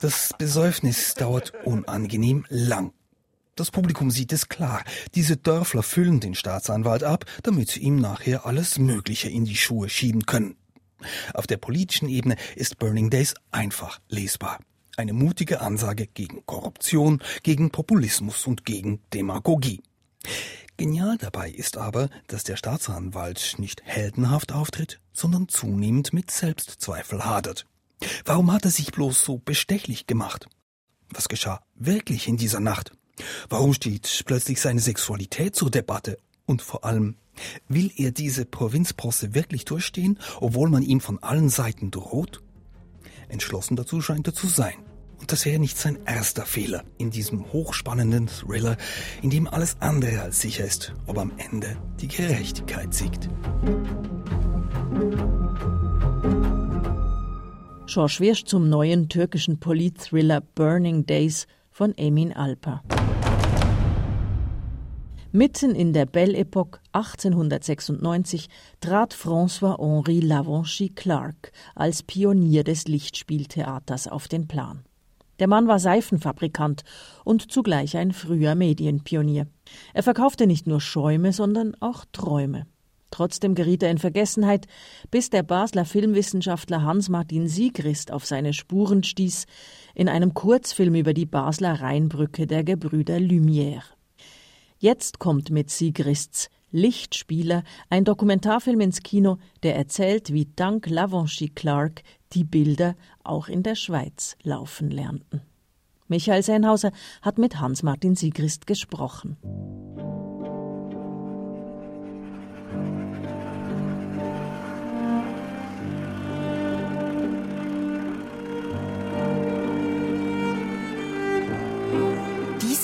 Das 0.00 0.30
Besäufnis 0.36 1.14
dauert 1.14 1.52
unangenehm 1.64 2.44
lang. 2.48 2.92
Das 3.56 3.70
Publikum 3.70 4.10
sieht 4.10 4.32
es 4.32 4.48
klar. 4.48 4.82
Diese 5.14 5.36
Dörfler 5.36 5.82
füllen 5.82 6.20
den 6.20 6.34
Staatsanwalt 6.34 7.04
ab, 7.04 7.24
damit 7.42 7.70
sie 7.70 7.80
ihm 7.80 8.00
nachher 8.00 8.46
alles 8.46 8.78
Mögliche 8.78 9.30
in 9.30 9.44
die 9.44 9.56
Schuhe 9.56 9.88
schieben 9.88 10.26
können. 10.26 10.56
Auf 11.34 11.46
der 11.46 11.58
politischen 11.58 12.08
Ebene 12.08 12.36
ist 12.56 12.78
Burning 12.78 13.10
Days 13.10 13.34
einfach 13.50 14.00
lesbar. 14.08 14.58
Eine 14.96 15.12
mutige 15.12 15.60
Ansage 15.60 16.06
gegen 16.06 16.44
Korruption, 16.46 17.22
gegen 17.42 17.70
Populismus 17.70 18.46
und 18.46 18.64
gegen 18.64 19.00
Demagogie. 19.12 19.80
Genial 20.76 21.16
dabei 21.18 21.50
ist 21.50 21.76
aber, 21.76 22.08
dass 22.26 22.42
der 22.42 22.56
Staatsanwalt 22.56 23.56
nicht 23.58 23.82
heldenhaft 23.84 24.52
auftritt, 24.52 25.00
sondern 25.12 25.48
zunehmend 25.48 26.12
mit 26.12 26.30
Selbstzweifel 26.30 27.24
hadert. 27.24 27.66
Warum 28.24 28.52
hat 28.52 28.64
er 28.64 28.70
sich 28.70 28.90
bloß 28.90 29.22
so 29.22 29.38
bestechlich 29.38 30.06
gemacht? 30.06 30.48
Was 31.10 31.28
geschah 31.28 31.62
wirklich 31.76 32.26
in 32.26 32.36
dieser 32.36 32.60
Nacht? 32.60 32.92
Warum 33.48 33.72
steht 33.72 34.24
plötzlich 34.26 34.60
seine 34.60 34.80
Sexualität 34.80 35.54
zur 35.54 35.70
Debatte? 35.70 36.18
Und 36.44 36.60
vor 36.60 36.84
allem, 36.84 37.16
will 37.68 37.92
er 37.96 38.10
diese 38.10 38.44
Provinzposse 38.44 39.34
wirklich 39.34 39.64
durchstehen, 39.64 40.18
obwohl 40.40 40.70
man 40.70 40.82
ihm 40.82 41.00
von 41.00 41.22
allen 41.22 41.50
Seiten 41.50 41.92
droht? 41.92 42.42
Entschlossen 43.28 43.76
dazu 43.76 44.00
scheint 44.00 44.26
er 44.26 44.34
zu 44.34 44.48
sein. 44.48 44.74
Und 45.24 45.32
das 45.32 45.46
wäre 45.46 45.58
nicht 45.58 45.78
sein 45.78 45.98
erster 46.04 46.44
Fehler 46.44 46.84
in 46.98 47.10
diesem 47.10 47.50
hochspannenden 47.50 48.28
Thriller, 48.28 48.76
in 49.22 49.30
dem 49.30 49.48
alles 49.48 49.78
andere 49.80 50.20
als 50.20 50.42
sicher 50.42 50.66
ist, 50.66 50.92
ob 51.06 51.16
am 51.16 51.32
Ende 51.38 51.78
die 51.98 52.08
Gerechtigkeit 52.08 52.92
siegt. 52.92 53.30
George 57.86 58.16
Wirsch 58.18 58.44
zum 58.44 58.68
neuen 58.68 59.08
türkischen 59.08 59.58
Politthriller 59.60 60.42
Burning 60.42 61.06
Days 61.06 61.46
von 61.70 61.96
Emin 61.96 62.34
Alper. 62.34 62.82
Mitten 65.32 65.74
in 65.74 65.94
der 65.94 66.04
Belle 66.04 66.36
Epoque 66.36 66.80
1896 66.92 68.50
trat 68.80 69.14
François-Henri 69.14 70.20
Lavanchy 70.20 70.90
Clark 70.90 71.50
als 71.74 72.02
Pionier 72.02 72.62
des 72.62 72.88
Lichtspieltheaters 72.88 74.06
auf 74.06 74.28
den 74.28 74.46
Plan. 74.48 74.84
Der 75.38 75.48
Mann 75.48 75.66
war 75.66 75.78
Seifenfabrikant 75.78 76.82
und 77.24 77.50
zugleich 77.50 77.96
ein 77.96 78.12
früher 78.12 78.54
Medienpionier. 78.54 79.46
Er 79.92 80.02
verkaufte 80.02 80.46
nicht 80.46 80.66
nur 80.66 80.80
Schäume, 80.80 81.32
sondern 81.32 81.74
auch 81.80 82.04
Träume. 82.12 82.66
Trotzdem 83.10 83.54
geriet 83.54 83.84
er 83.84 83.90
in 83.90 83.98
Vergessenheit, 83.98 84.66
bis 85.10 85.30
der 85.30 85.44
Basler 85.44 85.84
Filmwissenschaftler 85.84 86.82
Hans-Martin 86.82 87.46
Siegrist 87.46 88.10
auf 88.10 88.26
seine 88.26 88.52
Spuren 88.52 89.04
stieß 89.04 89.46
in 89.94 90.08
einem 90.08 90.34
Kurzfilm 90.34 90.96
über 90.96 91.14
die 91.14 91.26
Basler 91.26 91.80
Rheinbrücke 91.80 92.48
der 92.48 92.64
Gebrüder 92.64 93.18
Lumière. 93.18 93.84
Jetzt 94.78 95.20
kommt 95.20 95.50
mit 95.50 95.70
Sigrists 95.70 96.50
Lichtspieler 96.74 97.62
ein 97.88 98.04
Dokumentarfilm 98.04 98.80
ins 98.80 99.04
Kino, 99.04 99.38
der 99.62 99.76
erzählt, 99.76 100.32
wie 100.32 100.48
dank 100.56 100.90
Lavanchy 100.90 101.48
Clark 101.48 102.02
die 102.32 102.42
Bilder 102.42 102.96
auch 103.22 103.46
in 103.46 103.62
der 103.62 103.76
Schweiz 103.76 104.36
laufen 104.42 104.90
lernten. 104.90 105.40
Michael 106.08 106.42
Sennhauser 106.42 106.90
hat 107.22 107.38
mit 107.38 107.60
Hans-Martin 107.60 108.16
Sigrist 108.16 108.66
gesprochen. 108.66 109.36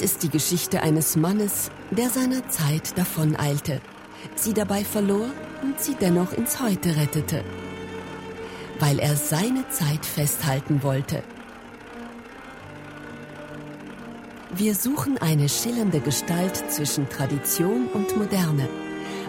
Dies 0.00 0.12
ist 0.12 0.23
die 0.23 0.30
Geschichte 0.30 0.83
eines 0.83 1.14
Mannes, 1.16 1.71
der 1.90 2.09
seiner 2.09 2.49
Zeit 2.49 2.97
davoneilte, 2.97 3.83
sie 4.35 4.54
dabei 4.54 4.83
verlor 4.83 5.26
und 5.62 5.78
sie 5.78 5.95
dennoch 5.95 6.33
ins 6.33 6.59
Heute 6.61 6.97
rettete, 6.97 7.45
weil 8.78 8.99
er 8.99 9.14
seine 9.16 9.69
Zeit 9.69 10.07
festhalten 10.07 10.83
wollte. 10.83 11.23
Wir 14.54 14.75
suchen 14.75 15.19
eine 15.19 15.49
schillernde 15.50 16.00
Gestalt 16.00 16.57
zwischen 16.71 17.09
Tradition 17.11 17.88
und 17.88 18.16
Moderne, 18.16 18.69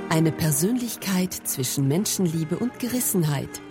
eine 0.10 0.32
Persönlichkeit 0.32 1.34
zwischen 1.34 1.88
Menschenliebe 1.90 2.58
und 2.58 2.80
Gerissenheit, 2.80 3.62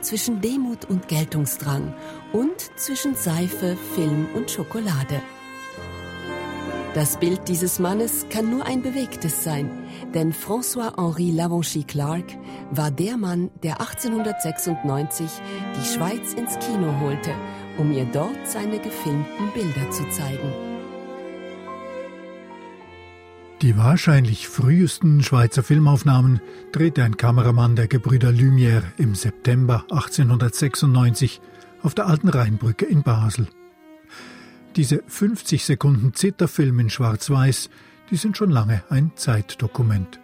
zwischen 0.00 0.40
Demut 0.40 0.86
und 0.86 1.06
Geltungsdrang 1.06 1.94
und 2.32 2.70
zwischen 2.76 3.14
Seife, 3.14 3.76
Film 3.94 4.26
und 4.34 4.50
Schokolade. 4.50 5.22
Das 6.94 7.20
Bild 7.20 7.48
dieses 7.48 7.78
Mannes 7.78 8.26
kann 8.30 8.50
nur 8.50 8.64
ein 8.64 8.80
bewegtes 8.80 9.44
sein, 9.44 9.68
denn 10.14 10.32
François-Henri 10.32 11.30
Lavanchy 11.30 11.84
Clark 11.84 12.24
war 12.70 12.90
der 12.90 13.18
Mann, 13.18 13.50
der 13.62 13.80
1896 13.80 15.30
die 15.76 15.86
Schweiz 15.86 16.32
ins 16.32 16.58
Kino 16.58 16.98
holte, 17.00 17.30
um 17.76 17.92
ihr 17.92 18.06
dort 18.06 18.38
seine 18.46 18.78
gefilmten 18.78 19.50
Bilder 19.52 19.90
zu 19.90 20.08
zeigen. 20.08 20.50
Die 23.60 23.76
wahrscheinlich 23.76 24.48
frühesten 24.48 25.22
Schweizer 25.22 25.62
Filmaufnahmen 25.62 26.40
drehte 26.72 27.04
ein 27.04 27.18
Kameramann 27.18 27.76
der 27.76 27.88
Gebrüder 27.88 28.30
Lumière 28.30 28.84
im 28.96 29.14
September 29.14 29.84
1896 29.90 31.42
auf 31.82 31.94
der 31.94 32.06
alten 32.06 32.28
Rheinbrücke 32.28 32.86
in 32.86 33.02
Basel. 33.02 33.48
Diese 34.78 35.02
50 35.04 35.64
Sekunden 35.64 36.14
Zitterfilm 36.14 36.78
in 36.78 36.88
Schwarz-Weiß, 36.88 37.68
die 38.12 38.16
sind 38.16 38.36
schon 38.36 38.52
lange 38.52 38.84
ein 38.90 39.10
Zeitdokument. 39.16 40.20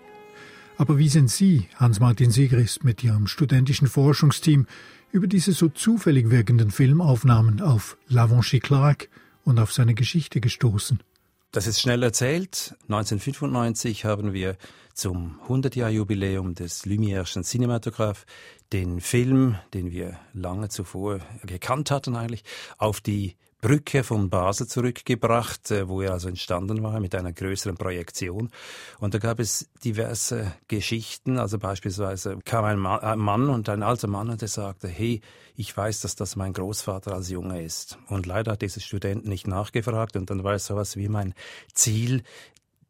Aber 0.79 0.97
wie 0.97 1.09
sind 1.09 1.29
Sie, 1.29 1.67
Hans-Martin 1.75 2.31
Sigrist, 2.31 2.85
mit 2.85 3.03
Ihrem 3.03 3.27
studentischen 3.27 3.89
Forschungsteam 3.89 4.69
über 5.11 5.27
diese 5.27 5.51
so 5.51 5.69
zufällig 5.69 6.31
wirkenden 6.31 6.71
Filmaufnahmen 6.71 7.63
auf 7.63 7.97
Lavanchy 8.07 8.61
Clark 8.61 9.09
und 9.43 9.59
auf 9.59 9.73
seine 9.73 9.95
Geschichte 9.95 10.41
gestoßen? 10.41 11.03
Das 11.51 11.67
ist 11.67 11.81
schnell 11.81 12.05
erzählt. 12.05 12.77
1995 12.83 14.05
haben 14.05 14.33
wir 14.35 14.57
zum 14.93 15.41
100-Jahr-Jubiläum 15.49 16.55
des 16.55 16.85
Lumière'schen 16.85 17.43
Cinematograph 17.43 18.25
den 18.73 19.01
Film, 19.01 19.57
den 19.73 19.91
wir 19.91 20.17
lange 20.33 20.69
zuvor 20.69 21.19
gekannt 21.43 21.91
hatten 21.91 22.15
eigentlich, 22.15 22.45
auf 22.79 23.01
die 23.01 23.35
Brücke 23.65 24.05
von 24.05 24.29
Basel 24.29 24.67
zurückgebracht, 24.67 25.71
äh, 25.71 25.89
wo 25.89 26.03
er 26.03 26.13
also 26.13 26.29
entstanden 26.29 26.83
war 26.83 27.01
mit 27.01 27.15
einer 27.15 27.33
größeren 27.33 27.79
Projektion. 27.79 28.51
Und 28.99 29.15
da 29.15 29.19
gab 29.19 29.41
es 29.41 29.71
diverse 29.83 30.53
Geschichten. 30.69 31.39
Also 31.39 31.59
beispielsweise 31.59 32.39
kam 32.45 32.67
ein 32.67 32.79
Mann 32.79 33.49
und 33.49 33.71
ein 33.71 33.83
alter 33.83 34.07
Mann 34.07 34.29
und 34.29 34.43
der 34.43 34.49
sagte, 34.49 34.87
hey, 34.87 35.23
ich 35.57 35.75
weiß, 35.75 36.03
dass 36.03 36.15
das 36.15 36.37
mein 36.37 36.53
Großvater 36.53 37.15
als 37.15 37.31
Junge 37.31 37.63
ist. 37.63 37.97
Und 38.09 38.27
leider 38.27 38.53
hat 38.53 38.61
dieser 38.61 38.83
Student 38.83 39.27
nicht 39.27 39.47
nachgefragt 39.47 40.17
und 40.17 40.29
dann 40.29 40.45
war 40.45 40.53
es 40.53 40.67
sowas 40.67 40.99
wie 40.99 41.09
mein 41.09 41.33
Ziel, 41.73 42.23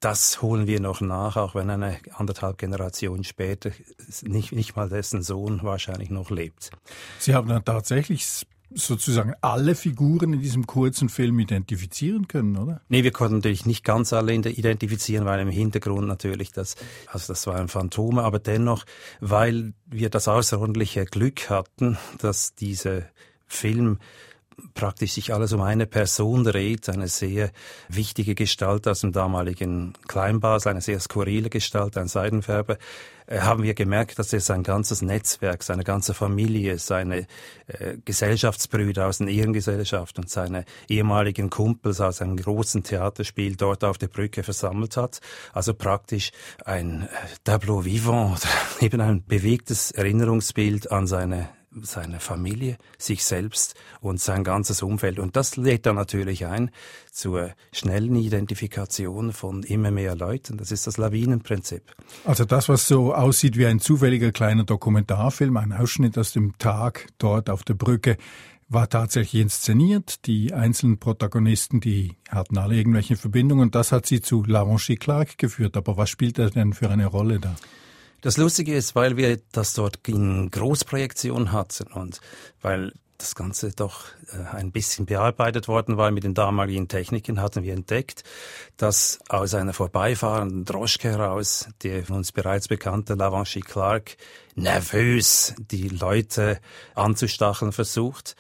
das 0.01 0.43
holen 0.43 0.67
wir 0.67 0.81
noch 0.81 1.01
nach, 1.01 1.37
auch 1.37 1.55
wenn 1.55 1.71
eine 1.71 1.99
anderthalb 2.15 2.59
Generationen 2.59 3.23
später 3.23 3.71
nicht, 4.23 4.51
nicht 4.51 4.75
mal 4.75 4.89
dessen 4.89 5.23
Sohn 5.23 5.63
wahrscheinlich 5.63 6.11
noch 6.11 6.31
lebt. 6.31 6.73
Sie 7.21 7.33
haben 7.33 7.49
dann 7.49 7.65
tatsächlich 7.65 8.45
sozusagen 8.75 9.35
alle 9.41 9.75
Figuren 9.75 10.33
in 10.33 10.41
diesem 10.41 10.67
kurzen 10.67 11.09
Film 11.09 11.39
identifizieren 11.39 12.29
können, 12.29 12.57
oder? 12.57 12.81
Nee, 12.89 13.05
wir 13.05 13.13
konnten 13.13 13.37
natürlich 13.37 13.67
nicht 13.67 13.85
ganz 13.85 14.13
alle 14.13 14.35
identifizieren, 14.35 15.25
weil 15.25 15.41
im 15.41 15.49
Hintergrund 15.49 16.09
natürlich 16.09 16.53
das, 16.53 16.77
also 17.07 17.33
das 17.33 17.47
waren 17.47 17.69
Phantome, 17.69 18.23
aber 18.23 18.39
dennoch, 18.39 18.85
weil 19.21 19.75
wir 19.87 20.11
das 20.11 20.29
außerordentliche 20.29 21.05
Glück 21.05 21.51
hatten, 21.51 21.99
dass 22.19 22.55
dieser 22.55 23.03
Film 23.47 23.99
praktisch 24.75 25.13
sich 25.13 25.33
alles 25.33 25.53
um 25.53 25.61
eine 25.61 25.87
Person 25.87 26.45
dreht, 26.45 26.89
eine 26.89 27.09
sehr 27.09 27.51
wichtige 27.89 28.35
Gestalt 28.35 28.87
aus 28.87 29.01
dem 29.01 29.13
damaligen 29.13 29.95
Kleinbasel, 30.07 30.71
eine 30.71 30.81
sehr 30.81 31.01
skurrile 31.01 31.51
Gestalt, 31.51 31.97
ein 31.97 32.09
Seidenfärber, 32.09 32.79
haben 33.31 33.63
wir 33.63 33.75
gemerkt, 33.75 34.19
dass 34.19 34.33
er 34.33 34.41
sein 34.41 34.63
ganzes 34.63 35.03
Netzwerk, 35.03 35.63
seine 35.63 35.85
ganze 35.85 36.15
Familie, 36.15 36.79
seine 36.79 37.27
äh, 37.67 37.97
Gesellschaftsbrüder 38.05 39.07
aus 39.07 39.19
der 39.19 39.29
Ehrengesellschaft 39.29 40.19
und 40.19 40.29
seine 40.29 40.65
ehemaligen 40.89 41.51
Kumpels 41.51 42.01
aus 42.01 42.21
einem 42.21 42.37
großen 42.37 42.83
Theaterspiel 42.83 43.57
dort 43.57 43.85
auf 43.85 43.99
der 43.99 44.09
Brücke 44.09 44.43
versammelt 44.43 44.97
hat. 44.97 45.21
Also 45.53 45.75
praktisch 45.75 46.33
ein 46.65 47.03
äh, 47.03 47.07
Tableau 47.45 47.85
vivant 47.85 48.47
eben 48.81 49.01
ein 49.01 49.25
bewegtes 49.25 49.91
Erinnerungsbild 49.91 50.91
an 50.91 51.07
seine 51.07 51.49
seine 51.83 52.21
Familie, 52.21 52.77
sich 52.99 53.25
selbst 53.25 53.75
und 54.01 54.21
sein 54.21 54.45
ganzes 54.45 54.83
Umfeld. 54.83 55.19
Und 55.19 55.37
das 55.37 55.57
lädt 55.57 55.87
dann 55.87 55.97
natürlich 55.97 56.47
ein 56.47 56.71
zur 57.11 57.53
schnellen 57.73 58.17
Identifikation 58.17 59.33
von 59.33 59.63
immer 59.63 59.91
mehr 59.91 60.17
Leuten. 60.17 60.57
Das 60.57 60.71
ist 60.71 60.87
das 60.87 60.97
Lawinenprinzip. 60.97 61.83
Also 62.25 62.45
das, 62.45 62.69
was 62.69 62.89
so 62.89 63.15
aussieht 63.15 63.57
wie 63.57 63.67
ein 63.67 63.81
zufälliger 63.81 64.33
kleiner 64.33 64.65
Dokumentarfilm, 64.65 65.57
ein 65.57 65.73
Ausschnitt 65.73 66.19
aus 66.19 66.33
dem 66.33 66.59
Tag 66.59 67.09
dort 67.19 67.51
auf 67.51 67.63
der 67.63 67.75
Brücke, 67.75 68.17
war 68.69 68.89
tatsächlich 68.89 69.43
inszeniert. 69.43 70.27
Die 70.27 70.53
einzelnen 70.53 70.99
Protagonisten, 70.99 71.81
die 71.81 72.17
hatten 72.29 72.59
alle 72.59 72.77
irgendwelche 72.77 73.17
Verbindungen. 73.17 73.71
Das 73.71 73.93
hat 73.93 74.07
sie 74.07 74.21
zu 74.21 74.43
Lavanchi 74.45 74.97
Clark 74.97 75.39
geführt. 75.39 75.77
Aber 75.77 75.97
was 75.97 76.11
spielt 76.11 76.39
er 76.39 76.51
denn 76.51 76.73
für 76.73 76.91
eine 76.91 77.07
Rolle 77.07 77.41
da? 77.41 77.55
Das 78.25 78.39
Lustige 78.39 78.75
ist, 78.75 78.95
weil 78.95 79.19
wir 79.19 79.39
das 79.53 79.75
dort 79.75 80.09
in 80.09 80.51
Großprojektion 80.51 81.53
hatten 81.53 81.93
und 81.93 82.23
weil 82.63 82.95
das 83.19 83.35
Ganze 83.35 83.73
doch 83.73 84.07
äh, 84.33 84.57
ein 84.57 84.73
bisschen 84.73 85.05
bearbeitet 85.05 85.69
worden 85.69 85.99
war 85.99 86.11
mit 86.11 86.25
den 86.25 86.33
damaligen 86.33 86.89
Techniken, 86.89 87.43
hatten 87.43 87.65
wir 87.65 87.75
entdeckt, 87.75 88.25
dass 88.79 89.19
aus 89.29 89.53
einer 89.53 89.75
vorbeifahrenden 89.75 90.65
Droschke 90.65 91.11
heraus, 91.11 91.69
der 91.83 92.09
uns 92.09 92.33
bereits 92.33 92.67
bekannte 92.67 93.13
Lavanchi 93.13 93.61
Clark, 93.61 94.17
nervös 94.55 95.55
die 95.59 95.91
Leute 95.91 96.61
anzustacheln 96.95 97.73
versucht 97.73 98.37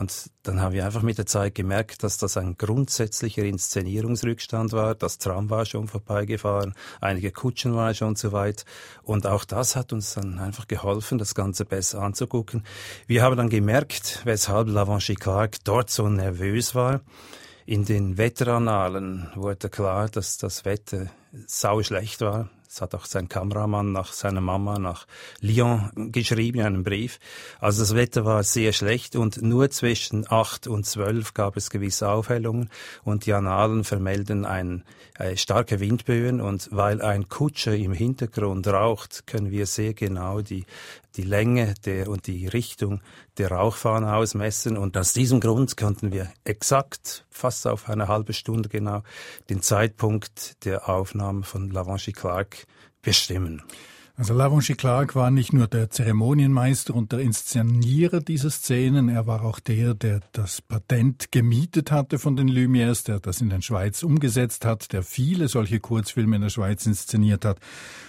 und 0.00 0.30
dann 0.44 0.62
haben 0.62 0.72
wir 0.72 0.86
einfach 0.86 1.02
mit 1.02 1.18
der 1.18 1.26
Zeit 1.26 1.54
gemerkt, 1.54 2.02
dass 2.02 2.16
das 2.16 2.38
ein 2.38 2.56
grundsätzlicher 2.56 3.44
Inszenierungsrückstand 3.44 4.72
war. 4.72 4.94
Das 4.94 5.18
Tram 5.18 5.50
war 5.50 5.66
schon 5.66 5.88
vorbeigefahren, 5.88 6.74
einige 7.02 7.30
Kutschen 7.32 7.74
waren 7.74 7.94
schon 7.94 8.16
zu 8.16 8.32
weit. 8.32 8.64
Und 9.02 9.26
auch 9.26 9.44
das 9.44 9.76
hat 9.76 9.92
uns 9.92 10.14
dann 10.14 10.38
einfach 10.38 10.66
geholfen, 10.66 11.18
das 11.18 11.34
Ganze 11.34 11.66
besser 11.66 12.00
anzugucken. 12.00 12.64
Wir 13.06 13.22
haben 13.22 13.36
dann 13.36 13.50
gemerkt, 13.50 14.22
weshalb 14.24 14.68
Lavanchi 14.68 15.16
Clark 15.16 15.62
dort 15.64 15.90
so 15.90 16.08
nervös 16.08 16.74
war. 16.74 17.02
In 17.66 17.84
den 17.84 18.16
Wetterannalen 18.16 19.28
wurde 19.34 19.68
klar, 19.68 20.08
dass 20.08 20.38
das 20.38 20.64
Wetter 20.64 21.10
sau 21.46 21.82
schlecht 21.82 22.22
war. 22.22 22.48
Es 22.72 22.80
hat 22.80 22.94
auch 22.94 23.04
sein 23.04 23.28
Kameramann 23.28 23.90
nach 23.90 24.12
seiner 24.12 24.40
Mama 24.40 24.78
nach 24.78 25.08
Lyon 25.40 25.90
geschrieben, 26.12 26.60
einen 26.60 26.84
Brief. 26.84 27.18
Also 27.58 27.82
das 27.82 27.96
Wetter 27.96 28.24
war 28.24 28.44
sehr 28.44 28.72
schlecht 28.72 29.16
und 29.16 29.42
nur 29.42 29.70
zwischen 29.70 30.24
acht 30.30 30.68
und 30.68 30.86
zwölf 30.86 31.34
gab 31.34 31.56
es 31.56 31.70
gewisse 31.70 32.08
Aufhellungen 32.08 32.70
und 33.02 33.26
die 33.26 33.32
Annalen 33.32 33.82
vermelden 33.82 34.44
ein, 34.44 34.84
äh, 35.18 35.36
starke 35.36 35.80
Windböen 35.80 36.40
und 36.40 36.68
weil 36.70 37.02
ein 37.02 37.28
Kutscher 37.28 37.74
im 37.74 37.92
Hintergrund 37.92 38.68
raucht, 38.68 39.26
können 39.26 39.50
wir 39.50 39.66
sehr 39.66 39.92
genau 39.92 40.40
die 40.40 40.64
die 41.16 41.22
Länge 41.22 41.74
der 41.84 42.08
und 42.08 42.26
die 42.26 42.46
Richtung 42.46 43.00
der 43.40 43.52
Rauchfahne 43.52 44.14
ausmessen. 44.14 44.76
Und 44.76 44.96
aus 44.96 45.14
diesem 45.14 45.40
Grund 45.40 45.76
konnten 45.76 46.12
wir 46.12 46.30
exakt, 46.44 47.24
fast 47.30 47.66
auf 47.66 47.88
eine 47.88 48.06
halbe 48.06 48.34
Stunde 48.34 48.68
genau, 48.68 49.02
den 49.48 49.62
Zeitpunkt 49.62 50.64
der 50.64 50.88
Aufnahme 50.88 51.42
von 51.42 51.70
Lavanchi 51.70 52.12
Clark 52.12 52.66
bestimmen. 53.00 53.62
Also 54.20 54.34
Lavanchi 54.34 54.74
Clark 54.74 55.14
war 55.14 55.30
nicht 55.30 55.54
nur 55.54 55.66
der 55.66 55.88
Zeremonienmeister 55.88 56.94
und 56.94 57.10
der 57.10 57.20
Inszenierer 57.20 58.20
dieser 58.20 58.50
Szenen, 58.50 59.08
er 59.08 59.26
war 59.26 59.42
auch 59.42 59.60
der, 59.60 59.94
der 59.94 60.20
das 60.32 60.60
Patent 60.60 61.32
gemietet 61.32 61.90
hatte 61.90 62.18
von 62.18 62.36
den 62.36 62.50
Lumières, 62.50 63.02
der 63.02 63.18
das 63.18 63.40
in 63.40 63.48
der 63.48 63.62
Schweiz 63.62 64.02
umgesetzt 64.02 64.66
hat, 64.66 64.92
der 64.92 65.04
viele 65.04 65.48
solche 65.48 65.80
Kurzfilme 65.80 66.36
in 66.36 66.42
der 66.42 66.50
Schweiz 66.50 66.84
inszeniert 66.84 67.46
hat. 67.46 67.60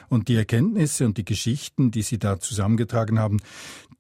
Und 0.10 0.28
die 0.28 0.36
Erkenntnisse 0.36 1.06
und 1.06 1.18
die 1.18 1.24
Geschichten, 1.24 1.92
die 1.92 2.02
Sie 2.02 2.20
da 2.20 2.42
zusammengetragen 2.42 3.18
haben, 3.18 3.38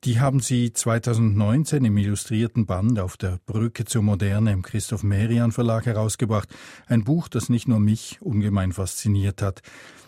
die 0.04 0.19
haben 0.19 0.41
Sie 0.41 0.74
2019 0.74 1.86
im 1.86 1.95
illustrierten 1.95 2.65
Band 2.65 3.00
auf 3.00 3.15
der 3.15 3.39
Brücke 3.45 3.86
zur 3.86 4.02
Moderne 4.02 4.52
im 4.52 4.63
Christoph 4.63 5.04
Merian 5.04 5.54
Verlag 5.54 5.86
herausgebracht. 5.86 6.50
Ein 6.88 7.06
Buch, 7.06 7.30
das 7.30 7.47
nicht 7.47 7.69
nur 7.69 7.80
mich 7.80 8.17
ungemein 8.21 8.74
fasziniert 8.74 9.41
hat. 9.41 9.62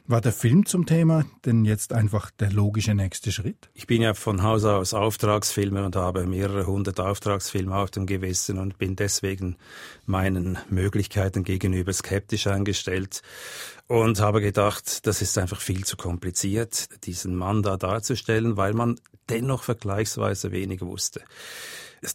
War 0.05 0.19
der 0.19 0.33
Film 0.33 0.65
zum 0.65 0.85
Thema 0.85 1.23
denn 1.45 1.63
jetzt 1.63 1.92
einfach 1.93 2.31
der 2.31 2.51
logische 2.51 2.93
nächste 2.93 3.31
Schritt? 3.31 3.69
Ich 3.73 3.87
bin 3.87 4.01
ja 4.01 4.13
von 4.13 4.43
Haus 4.43 4.65
aus 4.65 4.93
Auftragsfilmer 4.93 5.85
und 5.85 5.95
habe 5.95 6.25
mehrere 6.25 6.65
hundert 6.65 6.99
Auftragsfilme 6.99 7.75
auf 7.75 7.91
dem 7.91 8.05
Gewissen 8.05 8.57
und 8.57 8.77
bin 8.77 8.95
deswegen 8.95 9.57
meinen 10.05 10.57
Möglichkeiten 10.69 11.43
gegenüber 11.43 11.93
skeptisch 11.93 12.47
eingestellt 12.47 13.21
und 13.87 14.19
habe 14.19 14.41
gedacht, 14.41 15.05
das 15.05 15.21
ist 15.21 15.37
einfach 15.37 15.61
viel 15.61 15.85
zu 15.85 15.97
kompliziert, 15.97 16.87
diesen 17.05 17.35
Mann 17.35 17.61
da 17.61 17.77
darzustellen, 17.77 18.57
weil 18.57 18.73
man 18.73 18.99
dennoch 19.29 19.63
vergleichsweise 19.63 20.51
wenig 20.51 20.81
wusste. 20.81 21.21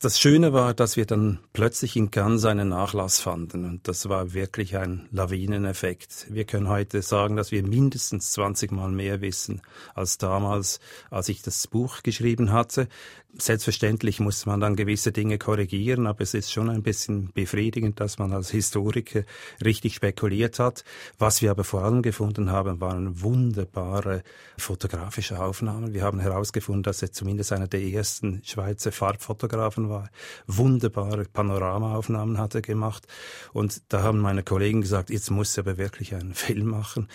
Das 0.03 0.21
Schöne 0.21 0.53
war, 0.53 0.75
dass 0.75 0.99
wir 0.99 1.07
dann 1.07 1.39
plötzlich 1.55 1.97
in 1.97 2.11
Cannes 2.11 2.45
einen 2.45 2.69
Nachlass 2.69 3.21
fanden 3.21 3.65
und 3.65 3.89
das 3.89 4.07
war 4.11 4.35
wirklich 4.35 4.77
ein 4.77 5.09
Lawineneffekt. 5.13 6.27
Wir 6.29 6.45
können 6.45 6.69
heute 6.69 7.01
sagen, 7.01 7.37
dass 7.37 7.53
wir 7.53 7.67
mindestens 7.67 8.33
20 8.33 8.71
Mal 8.71 8.91
mehr 8.91 9.23
wissen 9.23 9.63
als 9.95 10.19
damals, 10.19 10.81
als 11.11 11.31
ich 11.31 11.41
das 11.41 11.67
Buch 11.67 12.03
geschrieben 12.03 12.53
hatte. 12.53 12.87
Selbstverständlich 13.37 14.21
muss 14.21 14.47
man 14.47 14.59
dann 14.59 14.75
gewisse 14.75 15.13
Dinge 15.13 15.37
korrigieren, 15.37 16.07
aber 16.07 16.23
es 16.23 16.33
ist 16.33 16.51
schon 16.51 16.71
ein 16.71 16.83
bisschen 16.83 17.31
befriedigend, 17.35 18.01
dass 18.01 18.19
man 18.19 18.33
als 18.33 18.51
Historiker 18.51 19.23
richtig 19.63 19.95
spekuliert 19.95 20.59
hat. 20.59 20.83
Was 21.19 21.43
wir 21.43 21.51
aber 21.51 21.63
vor 21.63 21.85
allem 21.85 22.01
gefunden 22.01 22.51
haben, 22.51 22.81
waren 22.81 23.21
wunderbare 23.21 24.23
fotografische 24.57 25.41
Aufnahmen. 25.41 25.93
Wir 25.93 26.05
haben 26.05 26.21
herausgefunden, 26.21 26.83
dass 26.83 27.03
er 27.03 27.13
zumindest 27.13 27.53
einer 27.53 27.69
der 27.69 27.83
ersten 27.83 28.41
Schweizer 28.45 28.93
Farbfotografen 28.93 29.91
war. 29.91 30.09
Wunderbare 30.47 31.27
Panoramaaufnahmen 31.27 32.39
hat 32.39 32.55
er 32.55 32.63
gemacht. 32.63 33.07
Und 33.53 33.83
da 33.91 34.03
haben 34.03 34.21
meine 34.21 34.43
Kollegen 34.43 34.81
gesagt, 34.81 35.11
jetzt 35.11 35.31
muss 35.31 35.57
er 35.59 35.65
aber 35.65 35.77
wirklich 35.77 36.15
einen 36.15 36.35
Film 36.35 36.69
machen. 36.69 37.09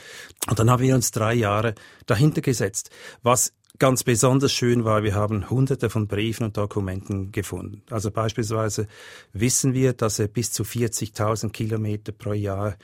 Und 0.47 0.59
dann 0.59 0.69
haben 0.69 0.83
wir 0.83 0.93
uns 0.93 1.09
drei 1.09 1.33
Jahre 1.33 1.73
dahinter 2.05 2.41
gesetzt. 2.41 2.91
Was 3.23 3.51
ganz 3.79 4.03
besonders 4.03 4.53
schön 4.53 4.85
war, 4.85 5.03
wir 5.03 5.15
haben 5.15 5.49
hunderte 5.49 5.89
von 5.89 6.07
Briefen 6.07 6.45
und 6.45 6.57
Dokumenten 6.57 7.31
gefunden. 7.31 7.81
Also 7.89 8.11
beispielsweise 8.11 8.87
wissen 9.33 9.73
wir, 9.73 9.93
dass 9.93 10.19
er 10.19 10.27
bis 10.27 10.51
zu 10.51 10.63
40.000 10.63 11.51
Kilometer 11.51 12.11
pro 12.11 12.33
Jahr 12.33 12.75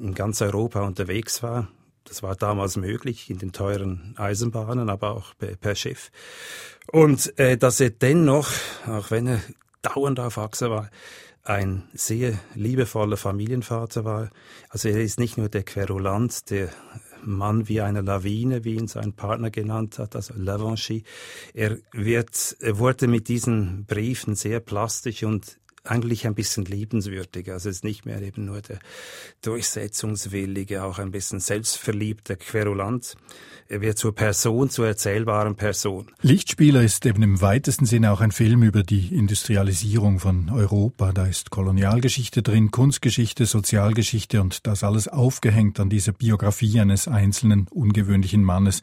in 0.00 0.14
ganz 0.14 0.42
Europa 0.42 0.82
unterwegs 0.82 1.42
war. 1.42 1.68
Das 2.04 2.22
war 2.22 2.34
damals 2.34 2.76
möglich 2.76 3.30
in 3.30 3.38
den 3.38 3.52
teuren 3.52 4.14
Eisenbahnen, 4.18 4.90
aber 4.90 5.12
auch 5.12 5.34
per 5.60 5.74
Schiff. 5.74 6.10
Und 6.90 7.38
äh, 7.38 7.56
dass 7.56 7.80
er 7.80 7.90
dennoch, 7.90 8.50
auch 8.86 9.10
wenn 9.10 9.28
er 9.28 9.40
dauernd 9.82 10.18
auf 10.18 10.38
Achse 10.38 10.70
war, 10.70 10.90
ein 11.44 11.88
sehr 11.92 12.38
liebevoller 12.54 13.16
Familienvater 13.16 14.04
war. 14.04 14.30
Also 14.68 14.88
er 14.88 15.00
ist 15.00 15.18
nicht 15.18 15.38
nur 15.38 15.48
der 15.48 15.64
Querulant, 15.64 16.50
der 16.50 16.68
Mann 17.24 17.68
wie 17.68 17.80
eine 17.80 18.00
Lawine, 18.00 18.64
wie 18.64 18.74
ihn 18.74 18.88
sein 18.88 19.12
Partner 19.12 19.50
genannt 19.50 19.98
hat, 19.98 20.16
also 20.16 20.34
Lavanchi. 20.36 21.04
Er 21.54 21.78
wird, 21.92 22.56
er 22.60 22.78
wurde 22.78 23.08
mit 23.08 23.28
diesen 23.28 23.84
Briefen 23.86 24.34
sehr 24.34 24.60
plastisch 24.60 25.24
und 25.24 25.58
eigentlich 25.84 26.26
ein 26.26 26.34
bisschen 26.34 26.64
liebenswürdig. 26.64 27.50
Also 27.50 27.68
es 27.68 27.76
ist 27.76 27.84
nicht 27.84 28.06
mehr 28.06 28.22
eben 28.22 28.44
nur 28.44 28.60
der 28.60 28.78
durchsetzungswillige, 29.42 30.84
auch 30.84 30.98
ein 30.98 31.10
bisschen 31.10 31.40
selbstverliebte 31.40 32.36
Querulant. 32.36 33.16
Er 33.68 33.80
wird 33.80 33.98
zur 33.98 34.14
Person, 34.14 34.70
zur 34.70 34.86
erzählbaren 34.86 35.56
Person. 35.56 36.06
Lichtspieler 36.20 36.82
ist 36.82 37.04
eben 37.06 37.22
im 37.22 37.40
weitesten 37.40 37.86
Sinne 37.86 38.12
auch 38.12 38.20
ein 38.20 38.32
Film 38.32 38.62
über 38.62 38.82
die 38.82 39.14
Industrialisierung 39.14 40.20
von 40.20 40.50
Europa. 40.50 41.12
Da 41.12 41.26
ist 41.26 41.50
Kolonialgeschichte 41.50 42.42
drin, 42.42 42.70
Kunstgeschichte, 42.70 43.46
Sozialgeschichte 43.46 44.40
und 44.40 44.66
das 44.66 44.84
alles 44.84 45.08
aufgehängt 45.08 45.80
an 45.80 45.90
dieser 45.90 46.12
Biografie 46.12 46.80
eines 46.80 47.08
einzelnen 47.08 47.66
ungewöhnlichen 47.68 48.44
Mannes. 48.44 48.82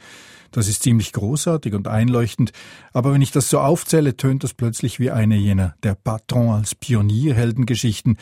Das 0.52 0.68
ist 0.68 0.84
ziemlich 0.84 1.14
großartig 1.14 1.74
und 1.74 1.88
einleuchtend, 1.88 2.52
aber 2.94 3.14
wenn 3.14 3.22
ich 3.22 3.32
das 3.32 3.50
so 3.50 3.60
aufzähle, 3.60 4.18
tönt 4.18 4.44
das 4.44 4.54
plötzlich 4.54 5.00
wie 5.00 5.12
eine 5.12 5.36
jener 5.36 5.76
der 5.84 5.96
Patron 5.96 6.56
als 6.56 6.76
Pionierheldengeschichten. 6.76 8.18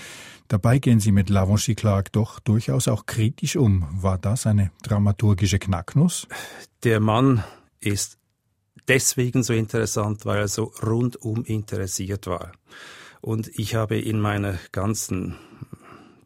Dabei 0.47 0.79
gehen 0.79 0.99
sie 0.99 1.11
mit 1.11 1.29
Lavanchi 1.29 1.75
Clark 1.75 2.11
doch 2.11 2.39
durchaus 2.39 2.87
auch 2.87 3.05
kritisch 3.05 3.55
um. 3.55 3.85
War 3.91 4.17
das 4.17 4.47
eine 4.47 4.71
dramaturgische 4.83 5.59
Knacknuss? 5.59 6.27
Der 6.83 6.99
Mann 6.99 7.43
ist 7.79 8.17
deswegen 8.87 9.43
so 9.43 9.53
interessant, 9.53 10.25
weil 10.25 10.39
er 10.39 10.47
so 10.47 10.71
rundum 10.81 11.43
interessiert 11.43 12.27
war. 12.27 12.51
Und 13.21 13.49
ich 13.59 13.75
habe 13.75 13.97
in 13.97 14.19
meiner 14.19 14.57
ganzen 14.71 15.35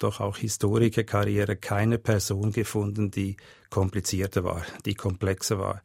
doch 0.04 0.20
auch 0.20 0.38
Historikerkarriere 0.38 1.56
keine 1.56 1.98
Person 1.98 2.52
gefunden, 2.52 3.12
die 3.12 3.38
komplizierter 3.70 4.44
war, 4.44 4.64
die 4.86 4.96
komplexer 4.96 5.60
war, 5.60 5.82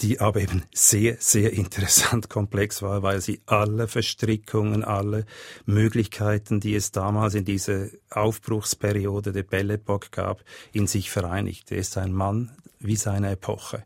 die 0.00 0.20
aber 0.20 0.40
eben 0.40 0.64
sehr, 0.74 1.16
sehr 1.18 1.52
interessant 1.52 2.28
komplex 2.28 2.82
war, 2.82 3.02
weil 3.02 3.20
sie 3.20 3.40
alle 3.46 3.88
Verstrickungen, 3.88 4.84
alle 4.84 5.26
Möglichkeiten, 5.64 6.60
die 6.60 6.74
es 6.74 6.92
damals 6.92 7.34
in 7.34 7.44
dieser 7.44 7.86
Aufbruchsperiode 8.10 9.32
der 9.32 9.42
Belle 9.44 9.74
Epoque 9.74 10.10
gab, 10.10 10.44
in 10.72 10.86
sich 10.86 11.10
vereinigte. 11.10 11.74
Er 11.74 11.80
ist 11.80 11.96
ein 11.98 12.12
Mann 12.12 12.50
wie 12.80 12.96
seine 12.96 13.30
Epoche. 13.32 13.84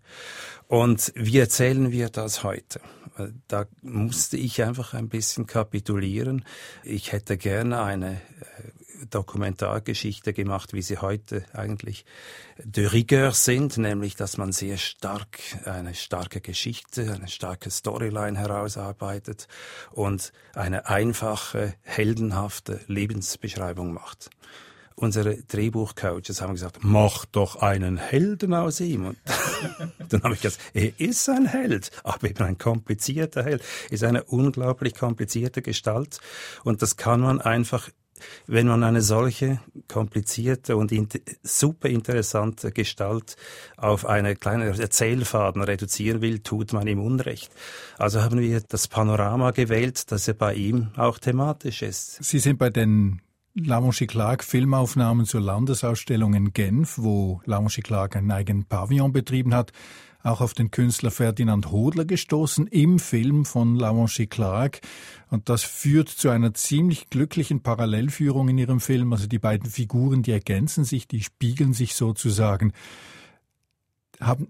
Und 0.68 1.12
wie 1.14 1.38
erzählen 1.38 1.92
wir 1.92 2.08
das 2.08 2.42
heute? 2.42 2.80
Da 3.48 3.66
musste 3.82 4.36
ich 4.36 4.62
einfach 4.62 4.94
ein 4.94 5.08
bisschen 5.08 5.46
kapitulieren. 5.46 6.44
Ich 6.82 7.12
hätte 7.12 7.36
gerne 7.38 7.82
eine 7.82 8.14
äh, 8.14 8.18
Dokumentargeschichte 9.10 10.32
gemacht, 10.32 10.72
wie 10.72 10.82
sie 10.82 10.98
heute 10.98 11.44
eigentlich 11.52 12.04
de 12.62 12.86
rigueur 12.86 13.32
sind, 13.32 13.78
nämlich 13.78 14.16
dass 14.16 14.36
man 14.36 14.52
sehr 14.52 14.76
stark 14.76 15.38
eine 15.64 15.94
starke 15.94 16.40
Geschichte, 16.40 17.12
eine 17.12 17.28
starke 17.28 17.70
Storyline 17.70 18.38
herausarbeitet 18.38 19.48
und 19.90 20.32
eine 20.54 20.88
einfache, 20.88 21.74
heldenhafte 21.82 22.80
Lebensbeschreibung 22.86 23.92
macht 23.92 24.30
unsere 24.96 25.36
Drehbuchcoaches 25.42 26.40
haben 26.40 26.54
gesagt, 26.54 26.78
mach 26.80 27.26
doch 27.26 27.56
einen 27.56 27.98
Helden 27.98 28.54
aus 28.54 28.80
ihm. 28.80 29.06
Und 29.06 29.18
dann 30.08 30.22
habe 30.22 30.34
ich 30.34 30.40
gesagt, 30.40 30.62
er 30.74 30.98
ist 30.98 31.28
ein 31.28 31.46
Held, 31.46 31.90
aber 32.02 32.28
eben 32.28 32.42
ein 32.42 32.58
komplizierter 32.58 33.44
Held, 33.44 33.62
ist 33.90 34.02
eine 34.02 34.24
unglaublich 34.24 34.94
komplizierte 34.94 35.62
Gestalt. 35.62 36.18
Und 36.64 36.82
das 36.82 36.96
kann 36.96 37.20
man 37.20 37.40
einfach 37.40 37.90
wenn 38.46 38.66
man 38.66 38.82
eine 38.82 39.02
solche 39.02 39.60
komplizierte 39.88 40.76
und 40.76 40.92
in 40.92 41.08
super 41.42 41.88
interessante 41.88 42.72
Gestalt 42.72 43.36
auf 43.76 44.06
eine 44.06 44.36
kleine 44.36 44.66
Erzählfaden 44.66 45.62
reduzieren 45.62 46.20
will, 46.20 46.40
tut 46.40 46.72
man 46.72 46.86
ihm 46.86 47.00
Unrecht. 47.00 47.52
Also 47.98 48.22
haben 48.22 48.40
wir 48.40 48.60
das 48.60 48.88
Panorama 48.88 49.50
gewählt, 49.50 50.10
das 50.10 50.26
ja 50.26 50.34
bei 50.34 50.54
ihm 50.54 50.88
auch 50.96 51.18
thematisch 51.18 51.82
ist. 51.82 52.22
Sie 52.22 52.38
sind 52.38 52.58
bei 52.58 52.70
den 52.70 53.20
Lamonchi 53.54 54.06
Clark 54.06 54.44
Filmaufnahmen 54.44 55.24
zur 55.24 55.40
Landesausstellung 55.40 56.34
in 56.34 56.52
Genf, 56.52 56.98
wo 56.98 57.40
Lamonchi 57.46 57.80
Clark 57.80 58.14
einen 58.14 58.30
eigenen 58.30 58.66
Pavillon 58.66 59.12
betrieben 59.12 59.54
hat 59.54 59.72
auch 60.26 60.40
auf 60.40 60.54
den 60.54 60.70
Künstler 60.70 61.10
Ferdinand 61.10 61.70
Hodler 61.70 62.04
gestoßen 62.04 62.66
im 62.66 62.98
Film 62.98 63.44
von 63.44 63.76
Lavanchi 63.76 64.26
Clark. 64.26 64.80
Und 65.30 65.48
das 65.48 65.62
führt 65.62 66.08
zu 66.08 66.28
einer 66.30 66.52
ziemlich 66.54 67.08
glücklichen 67.10 67.62
Parallelführung 67.62 68.48
in 68.48 68.58
ihrem 68.58 68.80
Film. 68.80 69.12
Also 69.12 69.26
die 69.26 69.38
beiden 69.38 69.70
Figuren, 69.70 70.22
die 70.22 70.32
ergänzen 70.32 70.84
sich, 70.84 71.08
die 71.08 71.22
spiegeln 71.22 71.72
sich 71.72 71.94
sozusagen. 71.94 72.72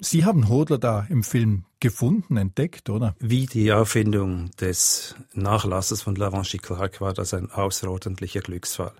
Sie 0.01 0.25
haben 0.25 0.49
Hodler 0.49 0.79
da 0.79 1.07
im 1.09 1.23
Film 1.23 1.65
gefunden, 1.81 2.37
entdeckt, 2.37 2.89
oder? 2.89 3.15
Wie 3.19 3.47
die 3.47 3.73
Auffindung 3.73 4.51
des 4.61 5.15
Nachlasses 5.35 6.03
von 6.03 6.15
Lavanchi 6.15 6.59
Clark 6.59 7.01
war 7.01 7.12
das 7.12 7.35
ein 7.35 7.51
außerordentlicher 7.51 8.41
Glücksfall. 8.41 8.95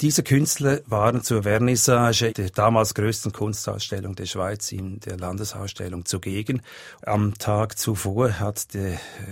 Diese 0.00 0.22
Künstler 0.22 0.80
waren 0.86 1.22
zur 1.22 1.42
Vernissage 1.42 2.32
der 2.32 2.50
damals 2.50 2.94
größten 2.94 3.32
Kunstausstellung 3.32 4.14
der 4.14 4.26
Schweiz 4.26 4.70
in 4.72 5.00
der 5.00 5.16
Landesausstellung 5.16 6.04
zugegen. 6.04 6.62
Am 7.02 7.36
Tag 7.38 7.78
zuvor 7.78 8.38
hat 8.38 8.66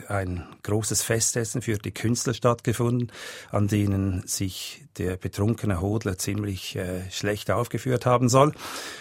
ein 0.09 0.44
großes 0.62 1.02
Festessen 1.02 1.62
für 1.62 1.78
die 1.78 1.92
Künstler 1.92 2.35
stattgefunden, 2.35 3.12
an 3.50 3.68
denen 3.68 4.26
sich 4.26 4.87
der 4.98 5.16
betrunkene 5.16 5.80
Hodler 5.80 6.18
ziemlich 6.18 6.76
äh, 6.76 7.11
schlecht 7.11 7.50
aufgeführt 7.50 8.06
haben 8.06 8.28
soll. 8.28 8.52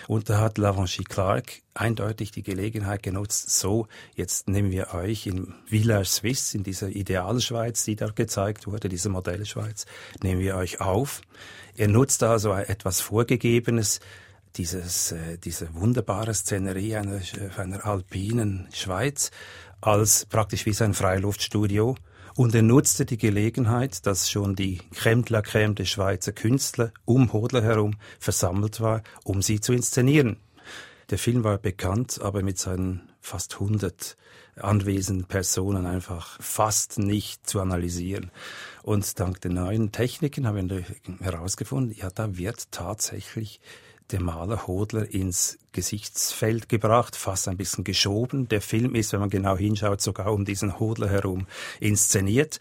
Und 0.08 0.30
da 0.30 0.40
hat 0.40 0.58
Lavanchi 0.58 1.04
Clark 1.04 1.62
eindeutig 1.74 2.32
die 2.32 2.44
Gelegenheit 2.44 3.04
genutzt, 3.04 3.50
so 3.50 3.85
jetzt 4.16 4.50
nehmen 4.50 4.72
wir 4.72 4.94
euch 4.94 5.28
in 5.28 5.54
Village 5.66 6.06
Suisse, 6.06 6.58
in 6.58 6.64
dieser 6.64 6.90
Idealschweiz, 6.90 7.86
die 7.86 7.96
da 7.96 8.08
gezeigt 8.08 8.68
wurde, 8.68 8.90
diese 8.90 9.10
Modellschweiz, 9.10 9.86
nehmen 10.22 10.42
wir 10.42 10.56
euch 10.56 10.82
auf. 10.82 11.22
Er 11.76 11.88
nutzt 11.88 12.24
also 12.24 12.54
etwas 12.54 13.02
Vorgegebenes, 13.02 14.00
dieses, 14.56 15.12
äh, 15.12 15.38
diese 15.38 15.74
wunderbare 15.74 16.34
Szenerie 16.34 16.96
einer, 16.96 17.22
einer 17.58 17.86
alpinen 17.86 18.68
Schweiz 18.74 19.32
als 19.82 20.26
praktisch 20.26 20.66
wie 20.66 20.74
sein 20.74 20.94
Freiluftstudio. 20.94 21.96
Und 22.36 22.54
er 22.54 22.64
nutzte 22.64 23.06
die 23.06 23.18
Gelegenheit, 23.18 24.06
dass 24.06 24.30
schon 24.30 24.56
die 24.56 24.82
Crème 24.94 25.24
de 25.24 25.32
la 25.32 25.40
Crème 25.40 25.74
der 25.74 25.86
Schweizer 25.86 26.34
Künstler 26.34 26.92
um 27.06 27.32
Hodler 27.32 27.64
herum 27.64 27.96
versammelt 28.20 28.82
war, 28.82 29.04
um 29.24 29.42
sie 29.42 29.62
zu 29.62 29.72
inszenieren. 29.72 30.38
Der 31.12 31.18
Film 31.18 31.44
war 31.44 31.58
bekannt, 31.58 32.20
aber 32.22 32.44
mit 32.44 32.58
seinen 32.58 33.10
fast 33.26 33.56
100 33.56 34.16
anwesenden 34.56 35.26
Personen 35.26 35.86
einfach 35.86 36.40
fast 36.42 37.00
nicht 37.00 37.48
zu 37.50 37.60
analysieren. 37.60 38.32
Und 38.84 39.20
dank 39.20 39.42
den 39.42 39.56
neuen 39.56 39.92
Techniken 39.92 40.48
haben 40.48 40.70
wir 40.70 40.86
herausgefunden, 41.20 41.96
ja, 41.98 42.10
da 42.10 42.38
wird 42.38 42.72
tatsächlich 42.72 43.60
der 44.12 44.22
Maler 44.22 44.68
Hodler 44.68 45.12
ins 45.14 45.58
Gesichtsfeld 45.72 46.70
gebracht, 46.70 47.16
fast 47.16 47.48
ein 47.48 47.58
bisschen 47.58 47.84
geschoben. 47.84 48.48
Der 48.48 48.62
Film 48.62 48.96
ist, 48.96 49.14
wenn 49.14 49.20
man 49.20 49.30
genau 49.30 49.58
hinschaut, 49.58 50.02
sogar 50.02 50.32
um 50.32 50.46
diesen 50.46 50.80
Hodler 50.80 51.10
herum 51.10 51.48
inszeniert. 51.80 52.60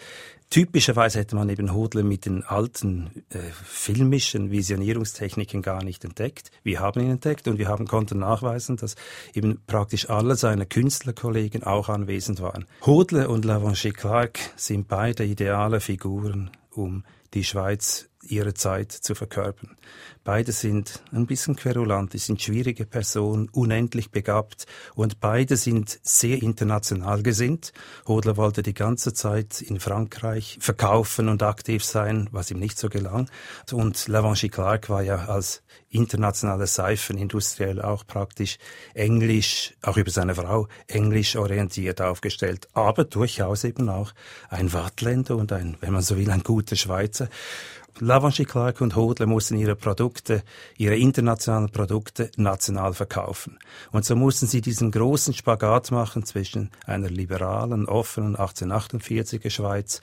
Typischerweise 0.51 1.19
hätte 1.19 1.37
man 1.37 1.49
eben 1.49 1.75
Hodler 1.75 2.03
mit 2.03 2.27
den 2.27 2.45
alten 2.45 3.25
äh, 3.31 3.39
filmischen 3.65 4.51
Visionierungstechniken 4.51 5.63
gar 5.63 5.83
nicht 5.83 6.05
entdeckt. 6.05 6.51
Wir 6.63 6.81
haben 6.81 7.01
ihn 7.01 7.11
entdeckt 7.11 7.49
und 7.49 7.59
wir 7.59 7.69
haben 7.69 7.87
konnten 7.87 8.21
nachweisen, 8.21 8.77
dass 8.77 8.95
eben 9.33 9.61
praktisch 9.67 10.11
alle 10.11 10.37
seine 10.37 10.67
Künstlerkollegen 10.67 11.65
auch 11.65 11.89
anwesend 11.89 12.41
waren. 12.41 12.67
Hodler 12.83 13.31
und 13.31 13.45
Lavanchi 13.45 13.91
Clark 13.91 14.39
sind 14.57 14.87
beide 14.87 15.25
ideale 15.25 15.81
Figuren, 15.81 16.51
um 16.71 17.05
die 17.33 17.45
Schweiz 17.45 18.09
ihre 18.29 18.55
Zeit 18.55 18.93
zu 18.93 19.15
verkörpern. 19.15 19.77
Beide 20.25 20.53
sind 20.53 21.03
ein 21.13 21.27
bisschen 21.27 21.55
querulant, 21.55 22.15
die 22.15 22.19
sind 22.19 22.41
schwierige 22.41 22.87
Personen, 22.87 23.51
unendlich 23.51 24.11
begabt 24.11 24.67
und 24.95 25.21
beide 25.21 25.57
sind 25.57 25.99
sehr 26.03 26.43
international 26.43 27.23
gesinnt. 27.23 27.73
Hodler 28.07 28.39
wollte 28.39 28.63
die 28.63 28.73
ganze 28.73 29.13
Zeit 29.13 29.61
in 29.61 29.81
Frankreich 29.81 30.57
verkaufen 30.61 31.29
und 31.29 31.43
aktiv 31.43 31.85
sein, 31.85 32.29
was 32.33 32.51
ihm 32.51 32.59
nicht 32.59 32.79
so 32.79 32.89
gelang. 32.89 33.29
Und 33.71 34.09
Lavanchi 34.09 34.49
Clark 34.49 34.89
war 34.89 35.03
ja 35.03 35.27
als 35.27 35.63
internationale 35.91 36.67
Seifenindustriell 36.67 37.81
auch 37.81 38.07
praktisch 38.07 38.59
englisch, 38.95 39.75
auch 39.83 39.97
über 39.97 40.11
seine 40.11 40.35
Frau, 40.35 40.69
englisch 40.87 41.37
orientiert 41.37 42.01
aufgestellt, 42.01 42.69
aber 42.73 43.05
durchaus 43.05 43.65
eben 43.65 43.89
auch 43.89 44.13
ein 44.49 44.73
Wattländer 44.73 45.37
und 45.37 45.53
ein, 45.53 45.77
wenn 45.81 45.93
man 45.93 46.03
so 46.03 46.17
will, 46.17 46.31
ein 46.31 46.43
guter 46.43 46.77
Schweizer. 46.77 47.29
Lavanchi 48.01 48.45
Clark 48.45 48.81
und 48.81 48.97
Hodler 48.97 49.27
mussten 49.27 49.57
ihre 49.57 49.77
Produkte, 49.77 50.43
ihre 50.77 50.97
internationalen 50.97 51.71
Produkte 51.71 52.31
national 52.37 52.95
verkaufen. 52.95 53.59
Und 53.93 54.05
so 54.05 54.17
mussten 54.17 54.47
sie 54.47 54.61
diesen 54.61 54.91
großen 54.91 55.35
Spagat 55.35 55.91
machen 55.91 56.25
zwischen 56.25 56.71
einer 56.87 57.09
liberalen, 57.09 57.87
offenen 57.87 58.37
1848er 58.37 59.51
Schweiz, 59.51 60.01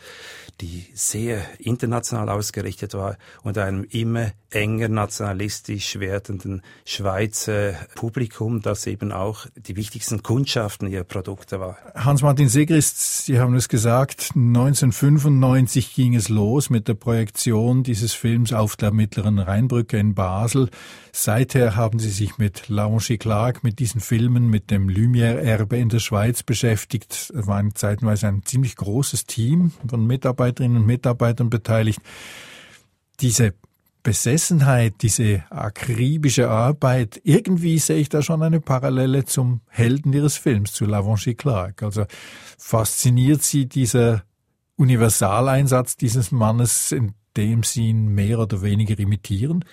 die 0.61 0.85
sehr 0.93 1.41
international 1.59 2.29
ausgerichtet 2.29 2.93
war, 2.93 3.17
und 3.43 3.57
einem 3.57 3.83
immer 3.89 4.31
enger 4.51 4.89
nationalistisch 4.89 5.99
werdenden 5.99 6.61
Schweizer 6.85 7.73
Publikum, 7.95 8.61
das 8.61 8.85
eben 8.85 9.11
auch 9.11 9.45
die 9.55 9.75
wichtigsten 9.75 10.23
Kundschaften 10.23 10.87
ihrer 10.87 11.03
Produkte 11.03 11.59
war. 11.59 11.77
Hans-Martin 11.95 12.49
Segrist, 12.49 13.25
Sie 13.25 13.39
haben 13.39 13.55
es 13.55 13.69
gesagt, 13.69 14.31
1995 14.35 15.95
ging 15.95 16.15
es 16.15 16.29
los 16.29 16.69
mit 16.69 16.87
der 16.87 16.95
Projektion 16.95 17.80
dieses 17.83 18.13
Films 18.13 18.53
auf 18.53 18.75
der 18.75 18.91
Mittleren 18.91 19.39
Rheinbrücke 19.39 19.97
in 19.97 20.13
Basel. 20.13 20.69
Seither 21.11 21.75
haben 21.75 21.99
Sie 21.99 22.09
sich 22.09 22.37
mit 22.37 22.69
Laurent 22.69 23.19
Clark, 23.19 23.63
mit 23.63 23.79
diesen 23.79 24.01
Filmen, 24.01 24.49
mit 24.49 24.71
dem 24.71 24.89
Lumière-Erbe 24.89 25.77
in 25.77 25.89
der 25.89 25.99
Schweiz 25.99 26.43
beschäftigt. 26.43 27.31
Es 27.35 27.47
war 27.47 27.63
zeitweise 27.73 28.27
ein 28.27 28.43
ziemlich 28.43 28.75
großes 28.75 29.25
Team 29.25 29.71
von 29.87 30.05
Mitarbeiterinnen 30.07 30.77
und 30.77 30.85
Mitarbeitern 30.85 31.49
beteiligt. 31.49 31.99
Diese 33.19 33.53
Besessenheit, 34.03 34.95
diese 35.01 35.43
akribische 35.51 36.49
Arbeit, 36.49 37.21
irgendwie 37.23 37.77
sehe 37.77 37.97
ich 37.97 38.09
da 38.09 38.21
schon 38.21 38.41
eine 38.41 38.59
Parallele 38.59 39.25
zum 39.25 39.61
Helden 39.67 40.11
ihres 40.13 40.37
Films, 40.37 40.73
zu 40.73 40.85
Lavanchi 40.85 41.35
Clark. 41.35 41.83
Also 41.83 42.05
fasziniert 42.57 43.43
sie 43.43 43.67
dieser 43.67 44.23
Universaleinsatz 44.75 45.97
dieses 45.97 46.31
Mannes, 46.31 46.91
in 46.91 47.13
dem 47.37 47.63
sie 47.63 47.89
ihn 47.89 48.07
mehr 48.07 48.39
oder 48.39 48.61
weniger 48.61 48.97
imitieren? 48.99 49.65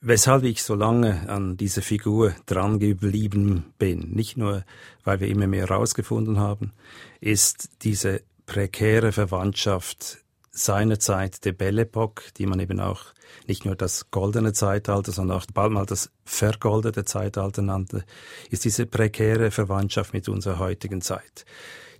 Weshalb 0.00 0.44
ich 0.44 0.62
so 0.62 0.74
lange 0.74 1.28
an 1.30 1.56
dieser 1.56 1.80
Figur 1.80 2.34
dran 2.46 2.78
geblieben 2.78 3.72
bin, 3.78 4.10
nicht 4.10 4.36
nur, 4.36 4.64
weil 5.02 5.20
wir 5.20 5.28
immer 5.28 5.46
mehr 5.46 5.66
herausgefunden 5.66 6.38
haben, 6.38 6.72
ist 7.20 7.70
diese 7.82 8.20
prekäre 8.44 9.12
Verwandtschaft 9.12 10.18
seinerzeit 10.50 11.44
der 11.44 11.52
Belle 11.52 11.82
Epoque, 11.82 12.32
die 12.36 12.46
man 12.46 12.60
eben 12.60 12.80
auch 12.80 13.06
nicht 13.46 13.64
nur 13.64 13.74
das 13.74 14.10
goldene 14.10 14.52
Zeitalter, 14.52 15.10
sondern 15.10 15.38
auch 15.38 15.46
bald 15.52 15.72
mal 15.72 15.86
das 15.86 16.10
vergoldete 16.24 17.04
Zeitalter 17.04 17.62
nannte, 17.62 18.04
ist 18.50 18.64
diese 18.64 18.86
prekäre 18.86 19.50
Verwandtschaft 19.50 20.12
mit 20.12 20.28
unserer 20.28 20.58
heutigen 20.58 21.00
Zeit, 21.00 21.44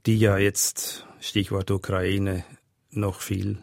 die 0.07 0.19
ja 0.19 0.39
jetzt, 0.39 1.07
Stichwort 1.21 1.71
Ukraine, 1.71 2.45
noch 2.91 3.21
viel 3.21 3.59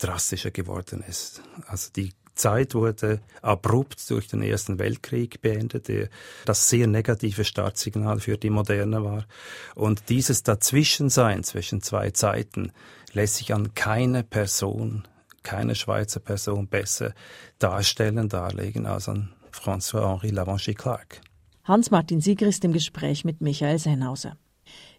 drastischer 0.00 0.50
geworden 0.50 1.04
ist. 1.06 1.42
Also 1.66 1.90
die 1.94 2.12
Zeit 2.34 2.74
wurde 2.74 3.20
abrupt 3.42 4.08
durch 4.10 4.28
den 4.28 4.42
Ersten 4.42 4.78
Weltkrieg 4.78 5.42
beendet, 5.42 5.88
der 5.88 6.08
das 6.46 6.70
sehr 6.70 6.86
negative 6.86 7.44
Startsignal 7.44 8.18
für 8.20 8.38
die 8.38 8.50
Moderne 8.50 9.04
war. 9.04 9.26
Und 9.74 10.08
dieses 10.08 10.42
Dazwischensein 10.42 11.44
zwischen 11.44 11.82
zwei 11.82 12.10
Zeiten 12.10 12.72
lässt 13.12 13.36
sich 13.36 13.52
an 13.52 13.74
keine 13.74 14.22
Person, 14.22 15.06
keine 15.42 15.74
Schweizer 15.74 16.20
Person 16.20 16.66
besser 16.68 17.12
darstellen, 17.58 18.28
darlegen 18.28 18.86
als 18.86 19.08
an 19.08 19.32
François-Henri 19.52 20.30
Lavanchi 20.30 20.74
Clark. 20.74 21.20
Hans-Martin 21.64 22.20
Siegrist 22.20 22.64
im 22.64 22.72
Gespräch 22.72 23.24
mit 23.24 23.42
Michael 23.42 23.78
Sennhauser. 23.78 24.38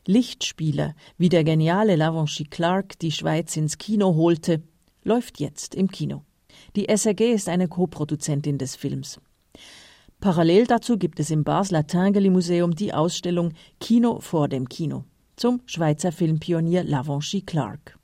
Lichtspieler, 0.06 0.96
wie 1.18 1.30
der 1.30 1.44
geniale 1.44 1.96
Lavanchi 1.96 2.46
Clark 2.46 3.00
die 3.00 3.12
Schweiz 3.12 3.56
ins 3.56 3.78
Kino 3.78 4.16
holte, 4.16 4.64
läuft 5.04 5.40
jetzt 5.40 5.76
im 5.76 5.90
Kino. 5.90 6.24
Die 6.76 6.88
SRG 6.90 7.34
ist 7.34 7.50
eine 7.50 7.68
Co-Produzentin 7.68 8.58
des 8.58 8.76
Films. 8.76 9.20
Parallel 10.20 10.68
dazu 10.68 10.98
gibt 10.98 11.20
es 11.20 11.32
im 11.32 11.44
Basler 11.44 11.88
Tinguely 11.88 12.30
Museum 12.30 12.76
die 12.76 12.94
Ausstellung 12.94 13.54
Kino 13.80 14.20
vor 14.20 14.48
dem 14.48 14.70
Kino 14.70 15.06
zum 15.36 15.62
Schweizer 15.66 16.12
Filmpionier 16.12 16.84
Lavanchi 16.84 17.42
Clark. 17.42 17.98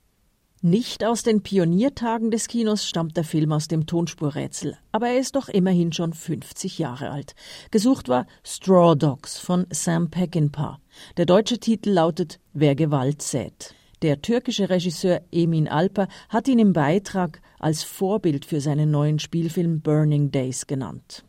Nicht 0.63 1.05
aus 1.05 1.21
den 1.21 1.43
Pioniertagen 1.43 2.31
des 2.31 2.47
Kinos 2.47 2.87
stammt 2.87 3.15
der 3.15 3.23
Film 3.23 3.51
aus 3.51 3.67
dem 3.67 3.85
Tonspurrätsel, 3.85 4.75
aber 4.91 5.09
er 5.09 5.19
ist 5.19 5.35
doch 5.35 5.47
immerhin 5.47 5.93
schon 5.93 6.13
50 6.13 6.79
Jahre 6.79 7.11
alt. 7.11 7.35
Gesucht 7.69 8.09
war 8.09 8.25
Straw 8.43 8.95
Dogs 8.95 9.37
von 9.37 9.67
Sam 9.69 10.09
Peckinpah. 10.09 10.79
Der 11.17 11.27
deutsche 11.27 11.59
Titel 11.59 11.91
lautet 11.91 12.39
Wer 12.53 12.73
Gewalt 12.73 13.21
sät. 13.21 13.75
Der 14.03 14.21
türkische 14.21 14.69
Regisseur 14.69 15.21
Emin 15.31 15.67
Alper 15.67 16.07
hat 16.29 16.47
ihn 16.47 16.59
im 16.59 16.71
Beitrag 16.71 17.41
als 17.57 17.81
Vorbild 17.81 18.45
für 18.45 18.61
seinen 18.61 18.91
neuen 18.91 19.17
Spielfilm 19.17 19.81
Burning 19.81 20.29
Days 20.29 20.67
genannt. 20.67 21.25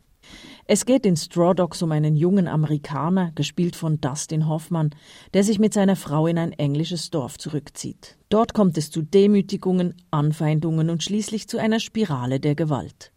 Es 0.65 0.85
geht 0.85 1.03
in 1.07 1.17
Straw 1.17 1.55
Dogs 1.55 1.81
um 1.81 1.91
einen 1.91 2.15
jungen 2.15 2.47
Amerikaner, 2.47 3.31
gespielt 3.33 3.75
von 3.75 3.99
Dustin 3.99 4.47
Hoffmann, 4.47 4.91
der 5.33 5.43
sich 5.43 5.57
mit 5.57 5.73
seiner 5.73 5.95
Frau 5.95 6.27
in 6.27 6.37
ein 6.37 6.51
englisches 6.51 7.09
Dorf 7.09 7.39
zurückzieht. 7.39 8.19
Dort 8.29 8.53
kommt 8.53 8.77
es 8.77 8.91
zu 8.91 9.01
Demütigungen, 9.01 9.95
Anfeindungen 10.11 10.91
und 10.91 11.03
schließlich 11.03 11.47
zu 11.47 11.57
einer 11.57 11.79
Spirale 11.79 12.39
der 12.39 12.53
Gewalt. 12.53 13.11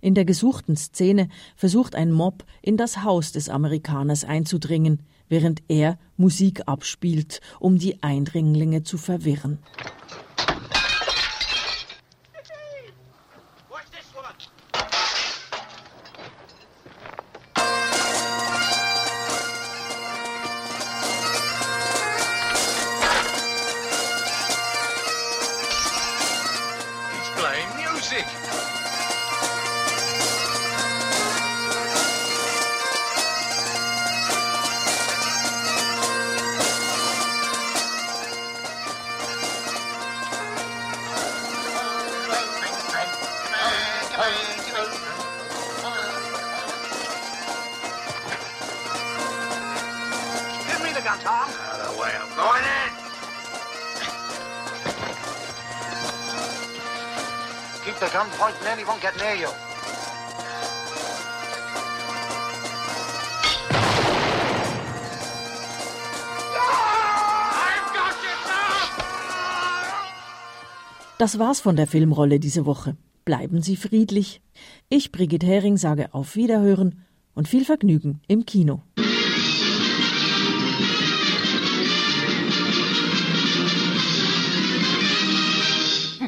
In 0.00 0.14
der 0.14 0.24
gesuchten 0.24 0.76
Szene 0.76 1.28
versucht 1.56 1.96
ein 1.96 2.12
Mob 2.12 2.44
in 2.60 2.76
das 2.76 3.02
Haus 3.02 3.32
des 3.32 3.48
Amerikaners 3.48 4.22
einzudringen, 4.24 5.02
während 5.32 5.62
er 5.68 5.98
Musik 6.18 6.68
abspielt, 6.68 7.40
um 7.58 7.78
die 7.78 8.02
Eindringlinge 8.02 8.82
zu 8.82 8.98
verwirren. 8.98 9.58
Das 71.18 71.38
war's 71.38 71.60
von 71.60 71.76
der 71.76 71.86
Filmrolle 71.86 72.40
diese 72.40 72.66
Woche. 72.66 72.96
Bleiben 73.24 73.62
Sie 73.62 73.76
friedlich. 73.76 74.40
Ich, 74.88 75.12
Brigitte 75.12 75.46
Hering, 75.46 75.76
sage 75.76 76.12
auf 76.12 76.34
Wiederhören 76.34 77.04
und 77.34 77.46
viel 77.46 77.64
Vergnügen 77.64 78.20
im 78.26 78.44
Kino. 78.44 78.82